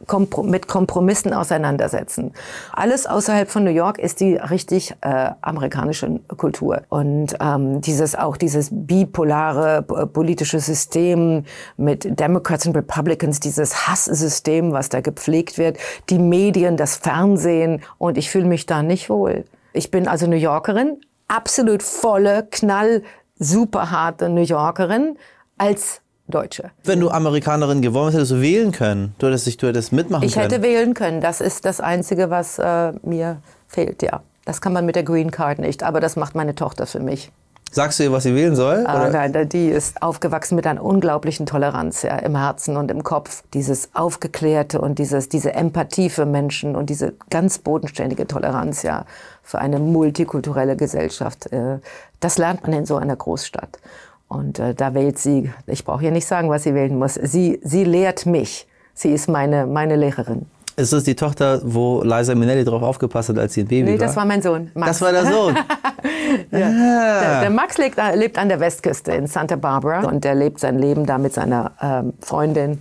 kompro 0.07 0.43
mit 0.43 0.67
Kompromissen 0.67 1.33
auseinandersetzen. 1.33 2.33
Alles 2.73 3.05
außerhalb 3.05 3.49
von 3.49 3.63
New 3.63 3.71
York 3.71 3.99
ist 3.99 4.19
die 4.19 4.35
richtig 4.35 4.95
äh, 5.01 5.31
amerikanische 5.41 6.19
Kultur 6.37 6.81
und 6.89 7.35
ähm, 7.39 7.81
dieses 7.81 8.15
auch 8.15 8.37
dieses 8.37 8.69
bipolare 8.71 9.81
politische 9.81 10.59
System 10.59 11.45
mit 11.77 12.19
Democrats 12.19 12.65
und 12.65 12.75
Republicans, 12.75 13.39
dieses 13.39 13.87
Hasssystem, 13.87 14.71
was 14.73 14.89
da 14.89 15.01
gepflegt 15.01 15.57
wird, 15.57 15.77
die 16.09 16.19
Medien, 16.19 16.77
das 16.77 16.95
Fernsehen 16.95 17.81
und 17.97 18.17
ich 18.17 18.29
fühle 18.29 18.45
mich 18.45 18.65
da 18.65 18.83
nicht 18.83 19.09
wohl. 19.09 19.45
Ich 19.73 19.91
bin 19.91 20.07
also 20.07 20.27
New 20.27 20.35
Yorkerin, 20.35 21.01
absolut 21.27 21.81
volle, 21.81 22.47
knall, 22.51 23.03
super 23.39 23.91
harte 23.91 24.29
New 24.29 24.41
Yorkerin 24.41 25.17
als 25.57 26.01
Deutsche. 26.31 26.71
Wenn 26.83 26.99
du 26.99 27.09
Amerikanerin 27.09 27.81
geworden 27.81 28.07
wärst, 28.07 28.15
hättest 28.15 28.31
du 28.31 28.41
wählen 28.41 28.71
können. 28.71 29.15
Du 29.19 29.27
hättest, 29.27 29.45
dich, 29.45 29.57
du 29.57 29.67
hättest 29.67 29.91
mitmachen 29.91 30.23
Ich 30.23 30.33
können. 30.33 30.49
hätte 30.49 30.61
wählen 30.61 30.93
können. 30.93 31.21
Das 31.21 31.41
ist 31.41 31.65
das 31.65 31.79
Einzige, 31.79 32.29
was 32.29 32.57
äh, 32.59 32.93
mir 33.03 33.37
fehlt, 33.67 34.01
ja. 34.01 34.21
Das 34.45 34.59
kann 34.61 34.73
man 34.73 34.85
mit 34.85 34.95
der 34.95 35.03
Green 35.03 35.29
Card 35.29 35.59
nicht, 35.59 35.83
aber 35.83 35.99
das 35.99 36.15
macht 36.15 36.33
meine 36.33 36.55
Tochter 36.55 36.87
für 36.87 36.99
mich. 36.99 37.31
Sagst 37.73 37.99
du 37.99 38.03
ihr, 38.03 38.11
was 38.11 38.23
sie 38.23 38.35
wählen 38.35 38.53
soll? 38.53 38.85
Ah, 38.85 39.07
nein, 39.07 39.47
die 39.47 39.69
ist 39.69 40.01
aufgewachsen 40.01 40.55
mit 40.55 40.67
einer 40.67 40.83
unglaublichen 40.83 41.45
Toleranz 41.45 42.01
ja, 42.01 42.17
im 42.17 42.35
Herzen 42.35 42.75
und 42.75 42.91
im 42.91 43.01
Kopf. 43.01 43.43
Dieses 43.53 43.95
Aufgeklärte 43.95 44.81
und 44.81 44.99
dieses, 44.99 45.29
diese 45.29 45.53
Empathie 45.53 46.09
für 46.09 46.25
Menschen 46.25 46.75
und 46.75 46.89
diese 46.89 47.13
ganz 47.29 47.59
bodenständige 47.59 48.27
Toleranz 48.27 48.83
ja, 48.83 49.05
für 49.41 49.59
eine 49.59 49.79
multikulturelle 49.79 50.75
Gesellschaft. 50.75 51.49
Äh, 51.53 51.79
das 52.19 52.37
lernt 52.37 52.63
man 52.63 52.73
in 52.73 52.85
so 52.85 52.97
einer 52.97 53.15
Großstadt. 53.15 53.79
Und 54.31 54.59
äh, 54.59 54.73
da 54.73 54.93
wählt 54.93 55.19
sie, 55.19 55.51
ich 55.67 55.83
brauche 55.83 55.99
hier 55.99 56.11
nicht 56.11 56.25
sagen, 56.25 56.49
was 56.49 56.63
sie 56.63 56.73
wählen 56.73 56.97
muss, 56.97 57.15
sie, 57.15 57.59
sie 57.63 57.83
lehrt 57.83 58.25
mich. 58.25 58.65
Sie 58.93 59.11
ist 59.11 59.27
meine, 59.27 59.65
meine 59.65 59.97
Lehrerin. 59.97 60.45
Ist 60.77 60.93
es 60.93 61.03
die 61.03 61.15
Tochter, 61.15 61.59
wo 61.65 62.01
Liza 62.01 62.33
Minnelli 62.33 62.63
drauf 62.63 62.81
aufgepasst 62.81 63.27
hat, 63.27 63.37
als 63.37 63.55
sie 63.55 63.63
ein 63.63 63.67
Baby 63.67 63.83
Nee, 63.91 63.99
war? 63.99 64.07
das 64.07 64.15
war 64.15 64.23
mein 64.23 64.41
Sohn. 64.41 64.71
Max. 64.73 64.87
Das 64.87 65.01
war 65.01 65.11
der 65.11 65.25
Sohn. 65.25 65.55
Der, 66.49 67.41
der 67.41 67.49
Max 67.49 67.77
lebt, 67.77 67.97
lebt 68.15 68.37
an 68.37 68.47
der 68.47 68.61
Westküste 68.61 69.11
in 69.11 69.27
Santa 69.27 69.57
Barbara 69.57 70.07
und 70.07 70.23
der 70.23 70.33
lebt 70.33 70.61
sein 70.61 70.79
Leben 70.79 71.05
da 71.05 71.17
mit 71.17 71.33
seiner 71.33 71.71
ähm, 71.81 72.13
Freundin. 72.21 72.79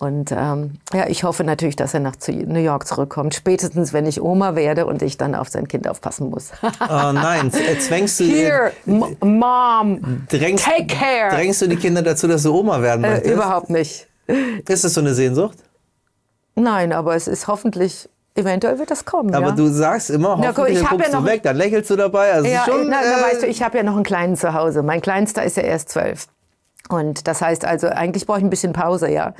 Und 0.00 0.30
ähm, 0.30 0.74
ja, 0.92 1.08
ich 1.08 1.24
hoffe 1.24 1.42
natürlich, 1.42 1.74
dass 1.74 1.92
er 1.92 1.98
nach 1.98 2.14
New 2.28 2.60
York 2.60 2.86
zurückkommt. 2.86 3.34
Spätestens, 3.34 3.92
wenn 3.92 4.06
ich 4.06 4.20
Oma 4.22 4.54
werde 4.54 4.86
und 4.86 5.02
ich 5.02 5.16
dann 5.16 5.34
auf 5.34 5.48
sein 5.48 5.66
Kind 5.66 5.88
aufpassen 5.88 6.30
muss. 6.30 6.50
Oh 6.62 7.10
nein, 7.12 7.50
z- 7.50 7.80
zwängst 7.82 8.20
du, 8.20 8.24
Here, 8.24 8.70
M- 8.86 9.16
Mom, 9.20 10.22
drängst, 10.28 10.64
take 10.64 10.86
care. 10.86 11.30
drängst 11.34 11.62
du 11.62 11.66
die 11.68 11.74
Kinder 11.76 12.02
dazu, 12.02 12.28
dass 12.28 12.44
du 12.44 12.54
Oma 12.56 12.80
werden 12.80 13.02
äh, 13.02 13.10
möchtest? 13.10 13.34
überhaupt 13.34 13.70
nicht. 13.70 14.06
Ist 14.68 14.84
das 14.84 14.94
so 14.94 15.00
eine 15.00 15.14
Sehnsucht? 15.14 15.58
Nein, 16.54 16.92
aber 16.92 17.16
es 17.16 17.26
ist 17.26 17.48
hoffentlich, 17.48 18.08
eventuell 18.36 18.78
wird 18.78 18.90
das 18.92 19.04
kommen. 19.04 19.34
Aber 19.34 19.48
ja. 19.48 19.52
du 19.52 19.66
sagst 19.68 20.10
immer, 20.10 20.36
Na 20.40 20.48
hoffentlich, 20.48 20.74
ich 20.74 20.78
dann 20.80 20.90
hab 20.90 20.98
guckst 20.98 21.12
ja 21.12 21.18
du 21.20 21.26
weg, 21.26 21.42
dann 21.42 21.56
lächelst 21.56 21.90
du 21.90 21.96
dabei. 21.96 22.32
Also 22.32 22.48
Ja, 22.48 22.64
schon, 22.66 22.88
na, 22.88 22.98
na, 23.02 23.18
äh, 23.28 23.32
weißt 23.32 23.42
du, 23.42 23.46
ich 23.46 23.62
habe 23.64 23.76
ja 23.78 23.82
noch 23.82 23.94
einen 23.96 24.04
kleinen 24.04 24.36
zu 24.36 24.54
Hause. 24.54 24.82
Mein 24.84 25.00
Kleinster 25.00 25.42
ist 25.42 25.56
ja 25.56 25.64
erst 25.64 25.88
zwölf. 25.88 26.26
Und 26.88 27.26
das 27.26 27.42
heißt 27.42 27.64
also, 27.64 27.88
eigentlich 27.88 28.26
brauche 28.26 28.38
ich 28.38 28.44
ein 28.44 28.50
bisschen 28.50 28.72
Pause, 28.72 29.10
ja, 29.10 29.34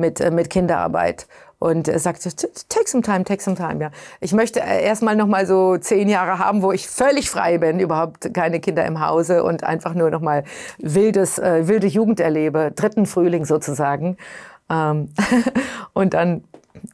mit, 0.00 0.20
äh, 0.20 0.30
mit 0.30 0.50
Kinderarbeit. 0.50 1.26
Und 1.60 1.88
er 1.88 1.98
sagt, 1.98 2.22
so, 2.22 2.30
take 2.70 2.88
some 2.88 3.02
time, 3.02 3.22
take 3.22 3.42
some 3.42 3.54
time, 3.54 3.80
ja. 3.82 3.90
Ich 4.20 4.32
möchte 4.32 4.60
äh, 4.60 4.82
erstmal 4.82 5.14
noch 5.14 5.26
mal 5.26 5.46
so 5.46 5.76
zehn 5.76 6.08
Jahre 6.08 6.38
haben, 6.38 6.62
wo 6.62 6.72
ich 6.72 6.88
völlig 6.88 7.28
frei 7.28 7.58
bin, 7.58 7.78
überhaupt 7.80 8.32
keine 8.32 8.60
Kinder 8.60 8.86
im 8.86 9.06
Hause 9.06 9.44
und 9.44 9.62
einfach 9.62 9.92
nur 9.92 10.10
noch 10.10 10.22
mal 10.22 10.44
wildes, 10.78 11.38
äh, 11.38 11.68
wilde 11.68 11.86
Jugend 11.86 12.18
erlebe, 12.18 12.72
dritten 12.74 13.04
Frühling 13.04 13.44
sozusagen. 13.44 14.16
Ähm, 14.70 15.10
und 15.92 16.14
dann, 16.14 16.44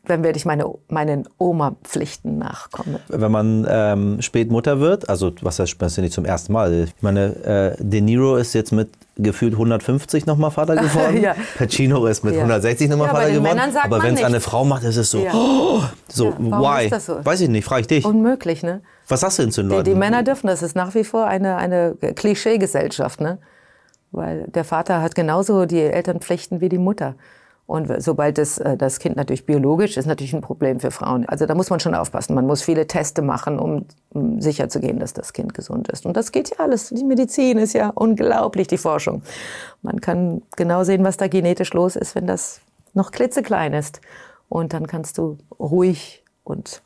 dann 0.06 0.22
werde 0.24 0.38
ich 0.38 0.44
meine, 0.46 0.64
meinen 0.88 1.28
Oma-Pflichten 1.38 2.38
nachkommen. 2.38 2.96
wenn 3.08 3.30
man 3.30 3.66
ähm, 3.68 4.22
spät 4.22 4.50
Mutter 4.50 4.80
wird, 4.80 5.08
also 5.08 5.32
was 5.42 5.58
heißt, 5.58 5.76
das 5.80 5.96
nicht 5.98 6.12
zum 6.14 6.24
ersten 6.24 6.52
Mal. 6.52 6.72
Ich 6.96 7.02
meine, 7.02 7.74
äh, 7.78 7.82
De 7.82 8.00
Niro 8.00 8.36
ist 8.36 8.54
jetzt 8.54 8.72
mit 8.72 8.88
gefühlt 9.18 9.54
150 9.54 10.26
nochmal 10.26 10.50
Vater 10.50 10.76
geworden. 10.76 11.20
Ja. 11.22 11.34
Pacino 11.58 12.06
ist 12.06 12.24
mit 12.24 12.34
Ja. 12.34 12.40
160 12.40 12.88
nochmal 12.90 13.08
Ja, 13.08 13.12
Vater 13.14 13.26
den 13.26 13.42
geworden. 13.42 13.60
Aber 13.82 14.02
wenn 14.02 14.14
es 14.14 14.22
eine. 14.24 14.40
Frau 14.40 14.64
macht, 14.64 14.82
ist 14.84 14.96
es 14.96 15.10
so, 15.10 15.18
Ja. 15.18 15.32
oh, 15.34 15.80
so, 16.08 16.32
why? 16.38 16.90
so? 16.98 17.24
Weiß 17.24 17.40
ich 17.40 17.48
nicht, 17.48 17.64
frage 17.64 17.82
ich 17.82 17.86
dich. 17.86 18.04
Unmöglich, 18.04 18.62
ne? 18.62 18.80
Was 19.08 19.20
sagst 19.20 19.38
du 19.38 19.42
denn 19.42 19.52
zu 19.52 19.62
den 19.62 19.68
Die, 19.70 19.74
Leuten? 19.76 19.90
die 19.90 19.94
Männer 19.94 20.22
dürfen, 20.22 20.46
das 20.48 20.62
ist 20.62 20.74
nach 20.76 20.94
wie 20.94 21.04
vor 21.04 21.26
eine, 21.26 21.56
eine 21.56 21.94
Klischeegesellschaft, 21.94 23.20
ne? 23.20 23.38
Weil 24.12 24.44
der 24.48 24.64
Vater 24.64 25.02
hat 25.02 25.14
genauso 25.14 25.66
die 25.66 25.80
Elternpflichten 25.80 26.60
wie 26.60 26.68
die 26.68 26.78
Mutter. 26.78 27.14
Und 27.66 28.00
sobald 28.00 28.38
das, 28.38 28.58
äh, 28.58 28.76
das 28.76 29.00
Kind 29.00 29.16
natürlich 29.16 29.44
biologisch 29.44 29.96
ist, 29.96 30.06
natürlich 30.06 30.34
ein 30.34 30.40
Problem 30.40 30.78
für 30.78 30.92
Frauen. 30.92 31.28
Also 31.28 31.46
da 31.46 31.54
muss 31.54 31.68
man 31.68 31.80
schon 31.80 31.94
aufpassen. 31.94 32.34
Man 32.34 32.46
muss 32.46 32.62
viele 32.62 32.86
Teste 32.86 33.22
machen, 33.22 33.58
um, 33.58 33.86
um 34.10 34.40
sicher 34.40 34.68
zu 34.68 34.78
gehen, 34.78 35.00
dass 35.00 35.14
das 35.14 35.32
Kind 35.32 35.52
gesund 35.52 35.88
ist. 35.88 36.06
Und 36.06 36.16
das 36.16 36.30
geht 36.30 36.50
ja 36.50 36.56
alles. 36.60 36.90
Die 36.90 37.04
Medizin 37.04 37.58
ist 37.58 37.72
ja 37.72 37.90
unglaublich, 37.94 38.68
die 38.68 38.78
Forschung. 38.78 39.22
Man 39.82 40.00
kann 40.00 40.42
genau 40.56 40.84
sehen, 40.84 41.02
was 41.02 41.16
da 41.16 41.26
genetisch 41.26 41.72
los 41.74 41.96
ist, 41.96 42.14
wenn 42.14 42.26
das 42.28 42.60
noch 42.94 43.10
klitzeklein 43.10 43.72
ist. 43.72 44.00
Und 44.48 44.72
dann 44.72 44.86
kannst 44.86 45.18
du 45.18 45.38
ruhig 45.58 46.22
und 46.44 46.82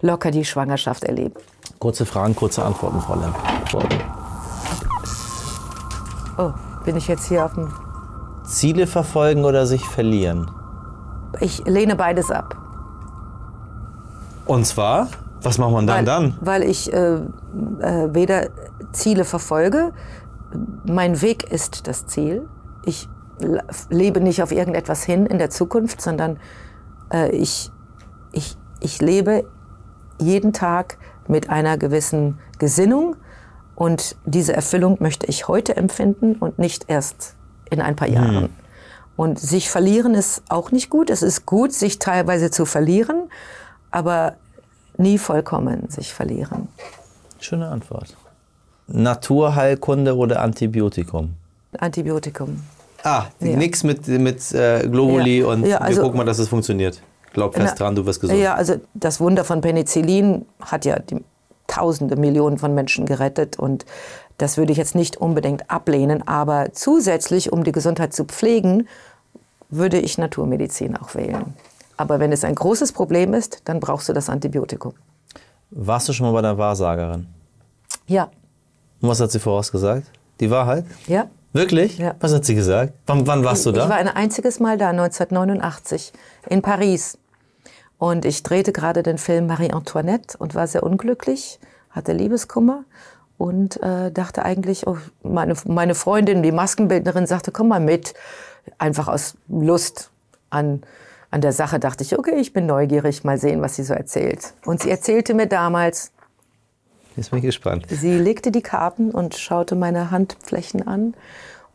locker 0.00 0.30
die 0.30 0.46
Schwangerschaft 0.46 1.04
erleben. 1.04 1.34
Kurze 1.78 2.06
Fragen, 2.06 2.34
kurze 2.34 2.64
Antworten, 2.64 3.00
Frau 3.02 3.16
Lemp. 3.16 3.36
Oh, 6.38 6.52
bin 6.84 6.96
ich 6.96 7.08
jetzt 7.08 7.28
hier 7.28 7.44
auf 7.44 7.52
dem. 7.52 7.85
Ziele 8.46 8.86
verfolgen 8.86 9.44
oder 9.44 9.66
sich 9.66 9.84
verlieren? 9.84 10.50
Ich 11.40 11.64
lehne 11.66 11.96
beides 11.96 12.30
ab. 12.30 12.56
Und 14.46 14.64
zwar, 14.64 15.08
was 15.42 15.58
macht 15.58 15.72
man 15.72 15.86
dann 15.86 15.96
weil, 15.98 16.04
dann? 16.04 16.36
Weil 16.40 16.62
ich 16.62 16.92
äh, 16.92 17.16
äh, 17.16 18.14
weder 18.14 18.48
Ziele 18.92 19.24
verfolge, 19.24 19.92
mein 20.84 21.20
Weg 21.20 21.50
ist 21.50 21.86
das 21.88 22.06
Ziel. 22.06 22.48
Ich 22.84 23.08
lebe 23.90 24.20
nicht 24.20 24.42
auf 24.42 24.52
irgendetwas 24.52 25.02
hin 25.04 25.26
in 25.26 25.38
der 25.38 25.50
Zukunft, 25.50 26.00
sondern 26.00 26.38
äh, 27.12 27.30
ich, 27.30 27.70
ich, 28.32 28.56
ich 28.80 29.02
lebe 29.02 29.44
jeden 30.18 30.52
Tag 30.52 30.96
mit 31.28 31.50
einer 31.50 31.76
gewissen 31.76 32.38
Gesinnung 32.58 33.16
und 33.74 34.16
diese 34.24 34.54
Erfüllung 34.54 34.96
möchte 35.00 35.26
ich 35.26 35.48
heute 35.48 35.76
empfinden 35.76 36.36
und 36.36 36.58
nicht 36.58 36.88
erst 36.88 37.35
in 37.70 37.80
ein 37.80 37.96
paar 37.96 38.08
Jahren. 38.08 38.48
Und 39.16 39.38
sich 39.38 39.70
verlieren 39.70 40.14
ist 40.14 40.42
auch 40.48 40.70
nicht 40.72 40.90
gut. 40.90 41.08
Es 41.10 41.22
ist 41.22 41.46
gut, 41.46 41.72
sich 41.72 41.98
teilweise 41.98 42.50
zu 42.50 42.66
verlieren, 42.66 43.30
aber 43.90 44.34
nie 44.98 45.18
vollkommen 45.18 45.88
sich 45.88 46.12
verlieren. 46.12 46.68
Schöne 47.40 47.68
Antwort. 47.68 48.14
Naturheilkunde 48.88 50.16
oder 50.16 50.40
Antibiotikum? 50.42 51.34
Antibiotikum. 51.78 52.62
Ah, 53.02 53.24
Ja. 53.40 53.56
nix 53.56 53.84
mit, 53.84 54.06
mit 54.08 54.52
äh, 54.52 54.86
Globuli 54.88 55.40
Ja. 55.40 55.46
und 55.46 55.64
Ja, 55.66 55.78
also- 55.78 55.98
wir 55.98 56.02
gucken 56.04 56.18
mal, 56.18 56.24
dass 56.24 56.38
es 56.38 56.48
funktioniert. 56.48 57.00
Glaub 57.32 57.54
fest 57.54 57.74
Na, 57.78 57.84
dran, 57.84 57.94
du 57.94 58.06
wirst 58.06 58.20
gesund. 58.20 58.38
Ja, 58.40 58.54
also 58.54 58.76
das 58.94 59.20
Wunder 59.20 59.44
von 59.44 59.60
Penicillin 59.60 60.46
hat 60.60 60.84
ja 60.84 60.98
die 60.98 61.22
Tausende, 61.66 62.16
Millionen 62.16 62.58
von 62.58 62.74
Menschen 62.74 63.06
gerettet 63.06 63.58
und 63.58 63.84
das 64.38 64.56
würde 64.56 64.72
ich 64.72 64.78
jetzt 64.78 64.94
nicht 64.94 65.16
unbedingt 65.16 65.70
ablehnen, 65.70 66.26
aber 66.26 66.72
zusätzlich, 66.72 67.52
um 67.52 67.64
die 67.64 67.72
Gesundheit 67.72 68.12
zu 68.12 68.24
pflegen, 68.24 68.86
würde 69.70 69.98
ich 69.98 70.18
Naturmedizin 70.18 70.96
auch 70.96 71.14
wählen. 71.14 71.54
Aber 71.96 72.20
wenn 72.20 72.32
es 72.32 72.44
ein 72.44 72.54
großes 72.54 72.92
Problem 72.92 73.32
ist, 73.34 73.62
dann 73.64 73.80
brauchst 73.80 74.08
du 74.08 74.12
das 74.12 74.28
Antibiotikum. 74.28 74.92
Warst 75.70 76.08
du 76.08 76.12
schon 76.12 76.26
mal 76.26 76.32
bei 76.32 76.42
der 76.42 76.56
Wahrsagerin? 76.58 77.26
Ja, 78.06 78.30
Und 79.00 79.08
was 79.08 79.20
hat 79.20 79.30
sie 79.32 79.40
vorausgesagt? 79.40 80.06
Die 80.40 80.50
Wahrheit? 80.50 80.84
ja. 81.06 81.26
Wirklich? 81.52 81.96
Ja. 81.96 82.14
Was 82.20 82.34
hat 82.34 82.44
sie 82.44 82.54
gesagt? 82.54 82.92
Wann, 83.06 83.26
wann 83.26 83.42
warst 83.42 83.64
du 83.64 83.72
da? 83.72 83.84
Ich 83.84 83.88
war 83.88 83.96
ein 83.96 84.08
einziges 84.08 84.60
Mal 84.60 84.76
da, 84.76 84.90
1989, 84.90 86.12
in 86.50 86.60
Paris. 86.60 87.16
Und 87.96 88.26
ich 88.26 88.42
drehte 88.42 88.72
gerade 88.72 89.02
den 89.02 89.16
Film 89.16 89.46
Marie 89.46 89.72
Antoinette 89.72 90.36
und 90.36 90.54
war 90.54 90.66
sehr 90.66 90.82
unglücklich, 90.82 91.58
hatte 91.88 92.12
Liebeskummer 92.12 92.84
und 93.38 93.82
äh, 93.82 94.10
dachte 94.10 94.44
eigentlich, 94.44 94.86
oh, 94.86 94.96
meine, 95.22 95.54
meine 95.66 95.94
Freundin, 95.94 96.42
die 96.42 96.52
Maskenbildnerin, 96.52 97.26
sagte, 97.26 97.52
komm 97.52 97.68
mal 97.68 97.80
mit. 97.80 98.14
Einfach 98.78 99.08
aus 99.08 99.36
Lust 99.48 100.10
an, 100.50 100.82
an 101.30 101.40
der 101.40 101.52
Sache 101.52 101.78
dachte 101.78 102.02
ich, 102.02 102.18
okay, 102.18 102.36
ich 102.38 102.52
bin 102.52 102.66
neugierig, 102.66 103.24
mal 103.24 103.38
sehen, 103.38 103.62
was 103.62 103.76
sie 103.76 103.84
so 103.84 103.94
erzählt. 103.94 104.54
Und 104.64 104.82
sie 104.82 104.90
erzählte 104.90 105.34
mir 105.34 105.46
damals, 105.46 106.12
Jetzt 107.16 107.30
bin 107.30 107.38
ich 107.38 107.46
gespannt. 107.46 107.86
Sie 107.88 108.18
legte 108.18 108.50
die 108.50 108.60
Karten 108.60 109.10
und 109.10 109.36
schaute 109.36 109.74
meine 109.74 110.10
Handflächen 110.10 110.86
an 110.86 111.14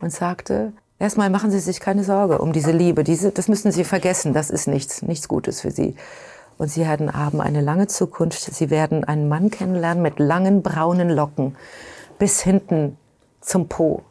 und 0.00 0.12
sagte, 0.12 0.72
erstmal 1.00 1.30
machen 1.30 1.50
Sie 1.50 1.58
sich 1.58 1.80
keine 1.80 2.04
Sorge 2.04 2.38
um 2.38 2.52
diese 2.52 2.70
Liebe. 2.70 3.02
Diese, 3.02 3.32
das 3.32 3.48
müssen 3.48 3.72
Sie 3.72 3.82
vergessen. 3.82 4.34
Das 4.34 4.50
ist 4.50 4.68
nichts, 4.68 5.02
nichts 5.02 5.26
Gutes 5.26 5.60
für 5.60 5.72
Sie. 5.72 5.96
Und 6.62 6.68
Sie 6.68 6.82
werden, 6.82 7.12
haben 7.12 7.40
eine 7.40 7.60
lange 7.60 7.88
Zukunft. 7.88 8.38
Sie 8.40 8.70
werden 8.70 9.02
einen 9.02 9.28
Mann 9.28 9.50
kennenlernen 9.50 10.00
mit 10.00 10.20
langen 10.20 10.62
braunen 10.62 11.10
Locken 11.10 11.56
bis 12.20 12.40
hinten 12.40 12.96
zum 13.40 13.66
Po. 13.66 14.04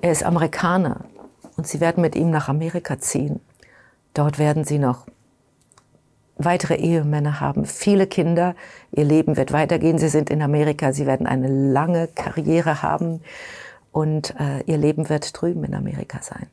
Er 0.00 0.10
ist 0.10 0.24
Amerikaner 0.24 1.00
und 1.58 1.66
Sie 1.66 1.78
werden 1.80 2.00
mit 2.00 2.16
ihm 2.16 2.30
nach 2.30 2.48
Amerika 2.48 2.98
ziehen. 2.98 3.40
Dort 4.14 4.38
werden 4.38 4.64
Sie 4.64 4.78
noch 4.78 5.06
weitere 6.38 6.76
Ehemänner 6.76 7.40
haben, 7.40 7.66
viele 7.66 8.06
Kinder, 8.06 8.54
ihr 8.92 9.04
Leben 9.04 9.36
wird 9.36 9.52
weitergehen, 9.52 9.98
sie 9.98 10.08
sind 10.08 10.30
in 10.30 10.40
Amerika, 10.40 10.94
sie 10.94 11.04
werden 11.04 11.26
eine 11.26 11.48
lange 11.48 12.08
Karriere 12.08 12.82
haben 12.82 13.20
und 13.92 14.34
äh, 14.40 14.62
ihr 14.64 14.78
Leben 14.78 15.10
wird 15.10 15.38
drüben 15.38 15.62
in 15.64 15.74
Amerika 15.74 16.20
sein. 16.22 16.46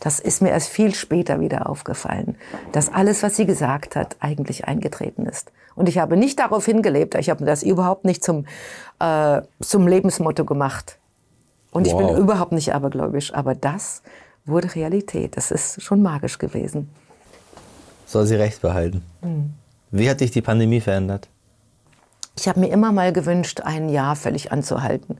Das 0.00 0.20
ist 0.20 0.42
mir 0.42 0.50
erst 0.50 0.68
viel 0.68 0.94
später 0.94 1.40
wieder 1.40 1.68
aufgefallen, 1.68 2.36
dass 2.72 2.92
alles, 2.92 3.22
was 3.22 3.36
sie 3.36 3.46
gesagt 3.46 3.96
hat, 3.96 4.16
eigentlich 4.20 4.66
eingetreten 4.66 5.26
ist. 5.26 5.52
Und 5.74 5.88
ich 5.88 5.98
habe 5.98 6.16
nicht 6.16 6.38
darauf 6.38 6.66
hingelebt, 6.66 7.14
ich 7.14 7.30
habe 7.30 7.44
das 7.44 7.62
überhaupt 7.62 8.04
nicht 8.04 8.22
zum, 8.22 8.46
äh, 8.98 9.42
zum 9.60 9.86
Lebensmotto 9.86 10.44
gemacht. 10.44 10.98
Und 11.70 11.86
ich 11.86 11.94
Wow. 11.94 12.08
bin 12.14 12.16
überhaupt 12.22 12.52
nicht 12.52 12.74
abergläubisch, 12.74 13.32
aber 13.32 13.54
das 13.54 14.02
wurde 14.44 14.74
Realität. 14.74 15.36
Das 15.36 15.50
ist 15.50 15.80
schon 15.82 16.02
magisch 16.02 16.38
gewesen. 16.38 16.90
Soll 18.06 18.26
sie 18.26 18.34
recht 18.34 18.60
behalten. 18.60 19.02
Wie 19.90 20.10
hat 20.10 20.20
dich 20.20 20.30
die 20.30 20.42
Pandemie 20.42 20.80
verändert? 20.80 21.28
Ich 22.38 22.48
habe 22.48 22.60
mir 22.60 22.68
immer 22.68 22.92
mal 22.92 23.12
gewünscht, 23.12 23.60
ein 23.62 23.88
Jahr 23.88 24.16
völlig 24.16 24.52
anzuhalten. 24.52 25.18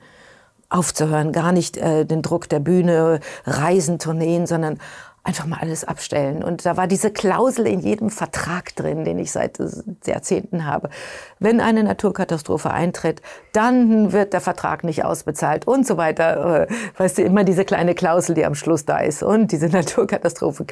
Aufzuhören, 0.72 1.32
gar 1.32 1.52
nicht 1.52 1.76
äh, 1.76 2.04
den 2.04 2.22
Druck 2.22 2.48
der 2.48 2.60
Bühne, 2.60 3.20
Reisen, 3.44 3.98
Tourneen, 3.98 4.46
sondern 4.46 4.78
einfach 5.24 5.46
mal 5.46 5.58
alles 5.60 5.84
abstellen. 5.84 6.42
Und 6.42 6.66
da 6.66 6.76
war 6.76 6.88
diese 6.88 7.10
Klausel 7.12 7.66
in 7.66 7.80
jedem 7.80 8.10
Vertrag 8.10 8.74
drin, 8.74 9.04
den 9.04 9.18
ich 9.18 9.30
seit 9.30 9.60
äh, 9.60 9.68
Jahrzehnten 10.04 10.66
habe. 10.66 10.90
Wenn 11.38 11.60
eine 11.60 11.84
Naturkatastrophe 11.84 12.70
eintritt, 12.70 13.22
dann 13.52 14.12
wird 14.12 14.32
der 14.32 14.40
Vertrag 14.40 14.82
nicht 14.82 15.04
ausbezahlt 15.04 15.66
und 15.66 15.86
so 15.86 15.96
weiter. 15.96 16.62
Äh, 16.62 16.74
Weißt 16.96 17.18
du, 17.18 17.22
immer 17.22 17.44
diese 17.44 17.64
kleine 17.64 17.94
Klausel, 17.94 18.34
die 18.34 18.44
am 18.44 18.54
Schluss 18.54 18.84
da 18.84 18.98
ist. 18.98 19.22
Und 19.22 19.52
diese 19.52 19.66
Naturkatastrophe 19.68 20.64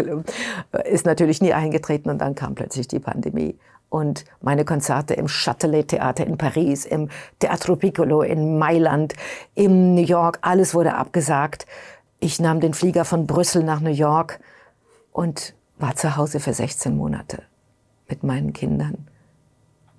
äh, 0.72 0.90
ist 0.90 1.06
natürlich 1.06 1.40
nie 1.40 1.52
eingetreten 1.52 2.10
und 2.10 2.18
dann 2.18 2.34
kam 2.34 2.54
plötzlich 2.54 2.88
die 2.88 3.00
Pandemie. 3.00 3.56
Und 3.90 4.24
meine 4.40 4.64
Konzerte 4.64 5.14
im 5.14 5.26
Châtelet-Theater 5.26 6.26
in 6.26 6.38
Paris, 6.38 6.86
im 6.86 7.08
Teatro 7.40 7.76
Piccolo 7.76 8.22
in 8.22 8.56
Mailand, 8.56 9.14
in 9.54 9.94
New 9.94 10.04
York, 10.04 10.38
alles 10.42 10.74
wurde 10.74 10.94
abgesagt. 10.94 11.66
Ich 12.20 12.40
nahm 12.40 12.60
den 12.60 12.72
Flieger 12.72 13.04
von 13.04 13.26
Brüssel 13.26 13.64
nach 13.64 13.80
New 13.80 13.90
York 13.90 14.40
und 15.12 15.54
war 15.78 15.96
zu 15.96 16.16
Hause 16.16 16.38
für 16.38 16.54
16 16.54 16.96
Monate 16.96 17.42
mit 18.08 18.22
meinen 18.22 18.52
Kindern. 18.52 19.08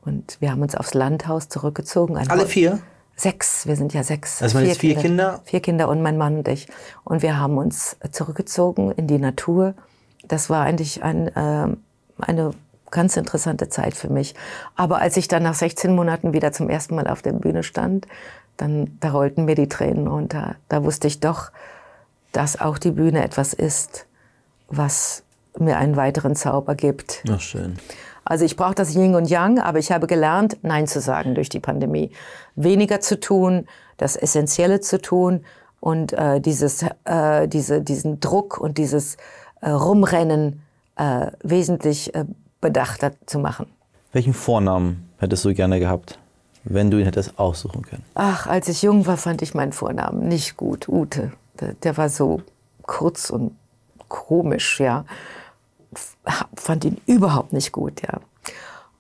Und 0.06 0.38
wir 0.40 0.52
haben 0.52 0.62
uns 0.62 0.76
aufs 0.76 0.94
Landhaus 0.94 1.50
zurückgezogen. 1.50 2.18
Alle 2.18 2.46
vier? 2.46 2.80
Sechs, 3.16 3.68
wir 3.68 3.76
sind 3.76 3.94
ja 3.94 4.04
sechs. 4.04 4.42
Also 4.42 4.58
man 4.58 4.66
jetzt 4.66 4.80
vier 4.80 4.96
Kinder? 4.96 5.42
Vier 5.44 5.60
Kinder 5.60 5.90
und 5.90 6.02
mein 6.02 6.18
Mann 6.18 6.38
und 6.38 6.48
ich. 6.48 6.68
Und 7.04 7.22
wir 7.22 7.38
haben 7.38 7.58
uns 7.58 7.98
zurückgezogen 8.12 8.92
in 8.92 9.08
die 9.08 9.20
Natur. 9.20 9.76
Das 10.28 10.50
war 10.50 10.64
eigentlich 10.64 11.04
ein, 11.04 11.30
ähm, 11.36 11.84
eine 12.20 12.52
ganz 12.92 13.18
interessante 13.18 13.70
Zeit 13.70 13.96
für 13.96 14.10
mich. 14.10 14.36
Aber 14.76 15.00
als 15.00 15.18
ich 15.18 15.28
dann 15.28 15.44
nach 15.44 15.54
16 15.54 15.96
Monaten 15.96 16.34
wieder 16.34 16.52
zum 16.52 16.70
ersten 16.70 16.96
Mal 16.96 17.08
auf 17.08 17.22
der 17.22 17.34
Bühne 17.34 17.64
stand, 17.64 18.08
dann 18.58 18.98
da 19.00 19.12
rollten 19.12 19.46
mir 19.46 19.56
die 19.56 19.70
Tränen 19.70 20.08
runter. 20.08 20.56
Da 20.70 20.84
wusste 20.84 21.08
ich 21.08 21.20
doch, 21.20 21.52
dass 22.32 22.60
auch 22.60 22.78
die 22.78 22.92
Bühne 22.92 23.24
etwas 23.24 23.54
ist, 23.54 24.06
was 24.68 25.24
mir 25.58 25.78
einen 25.78 25.96
weiteren 25.96 26.36
Zauber 26.36 26.76
gibt. 26.76 27.24
Ach, 27.30 27.40
schön. 27.40 27.78
Also 28.24 28.46
ich 28.46 28.56
brauche 28.56 28.76
das 28.76 28.94
Yin 28.94 29.16
und 29.16 29.30
Yang, 29.30 29.60
aber 29.60 29.80
ich 29.80 29.92
habe 29.92 30.08
gelernt, 30.08 30.58
Nein 30.62 30.88
zu 30.88 31.02
sagen 31.02 31.36
durch 31.36 31.50
die 31.50 31.60
Pandemie. 31.60 32.12
Weniger 32.56 33.02
zu 33.02 33.20
tun, 33.20 33.68
das 33.98 34.16
Essentielle 34.16 34.80
zu 34.80 35.02
tun 35.02 35.44
und 35.80 36.14
äh, 36.14 36.40
dieses, 36.40 36.86
äh, 37.06 37.48
diese, 37.48 37.82
diesen 37.82 38.20
Druck 38.20 38.60
und 38.60 38.78
dieses 38.78 39.18
äh, 39.62 39.70
Rumrennen 39.70 40.62
äh, 40.98 41.32
wesentlich 41.44 42.14
äh, 42.14 42.26
bedachter 42.62 43.14
zu 43.26 43.40
machen. 43.40 43.68
Welchen 44.14 44.34
Vornamen 44.34 45.10
hättest 45.18 45.44
du 45.46 45.54
gerne 45.54 45.80
gehabt, 45.80 46.20
wenn 46.64 46.92
du 46.92 47.00
ihn 47.00 47.06
hättest 47.06 47.40
aussuchen 47.40 47.82
können? 47.82 48.04
Ach, 48.14 48.48
als 48.48 48.68
ich 48.68 48.82
jung 48.82 49.06
war, 49.08 49.18
fand 49.18 49.42
ich 49.42 49.54
meinen 49.54 49.74
Vornamen 49.74 50.28
nicht 50.28 50.58
gut. 50.58 50.88
Ute. 50.88 51.32
Der, 51.60 51.74
der 51.74 51.98
war 51.98 52.10
so 52.10 52.42
kurz 52.84 53.30
und 53.30 53.56
komisch, 54.08 54.80
ja. 54.80 55.06
Fand 56.56 56.86
ihn 56.86 57.02
überhaupt 57.06 57.54
nicht 57.54 57.72
gut, 57.72 58.02
ja. 58.02 58.20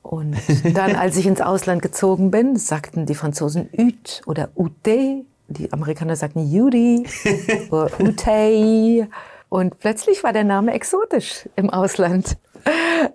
Und 0.02 0.36
dann, 0.74 0.96
als 0.96 1.18
ich 1.18 1.26
ins 1.26 1.42
Ausland 1.42 1.82
gezogen 1.82 2.32
bin, 2.32 2.58
sagten 2.58 3.06
die 3.06 3.16
Franzosen 3.16 3.70
Ut 3.78 4.22
oder 4.26 4.50
Ute. 4.56 5.24
Die 5.48 5.72
Amerikaner 5.74 6.16
sagten 6.16 6.50
Judy 6.50 7.06
oder 7.70 7.92
Ute. 8.00 9.08
Und 9.50 9.80
plötzlich 9.80 10.24
war 10.24 10.32
der 10.32 10.46
Name 10.46 10.74
exotisch 10.74 11.50
im 11.58 11.70
Ausland. 11.70 12.38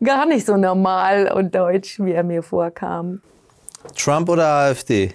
Gar 0.05 0.27
nicht 0.27 0.47
so 0.47 0.57
normal 0.57 1.33
und 1.33 1.55
deutsch, 1.55 2.01
wie 2.01 2.13
er 2.13 2.25
mir 2.25 2.43
vorkam. 2.43 3.21
Trump 3.95 4.29
oder 4.29 4.47
AfD? 4.47 5.15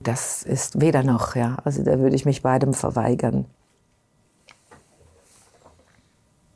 Das 0.00 0.42
ist 0.42 0.80
weder 0.80 1.02
noch, 1.02 1.34
ja. 1.34 1.56
Also 1.64 1.82
da 1.82 1.98
würde 1.98 2.14
ich 2.14 2.24
mich 2.24 2.42
beidem 2.42 2.74
verweigern. 2.74 3.46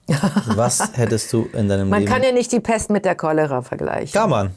Was 0.47 0.97
hättest 0.97 1.33
du 1.33 1.49
in 1.53 1.69
deinem 1.69 1.89
Man 1.89 2.01
Leben... 2.01 2.13
kann 2.13 2.23
ja 2.23 2.33
nicht 2.33 2.53
die 2.53 2.61
Pest 2.61 2.91
mit 2.91 3.05
der 3.05 3.15
Cholera 3.15 3.63
vergleichen. 3.63 4.13
Kann 4.13 4.31
man. 4.31 4.55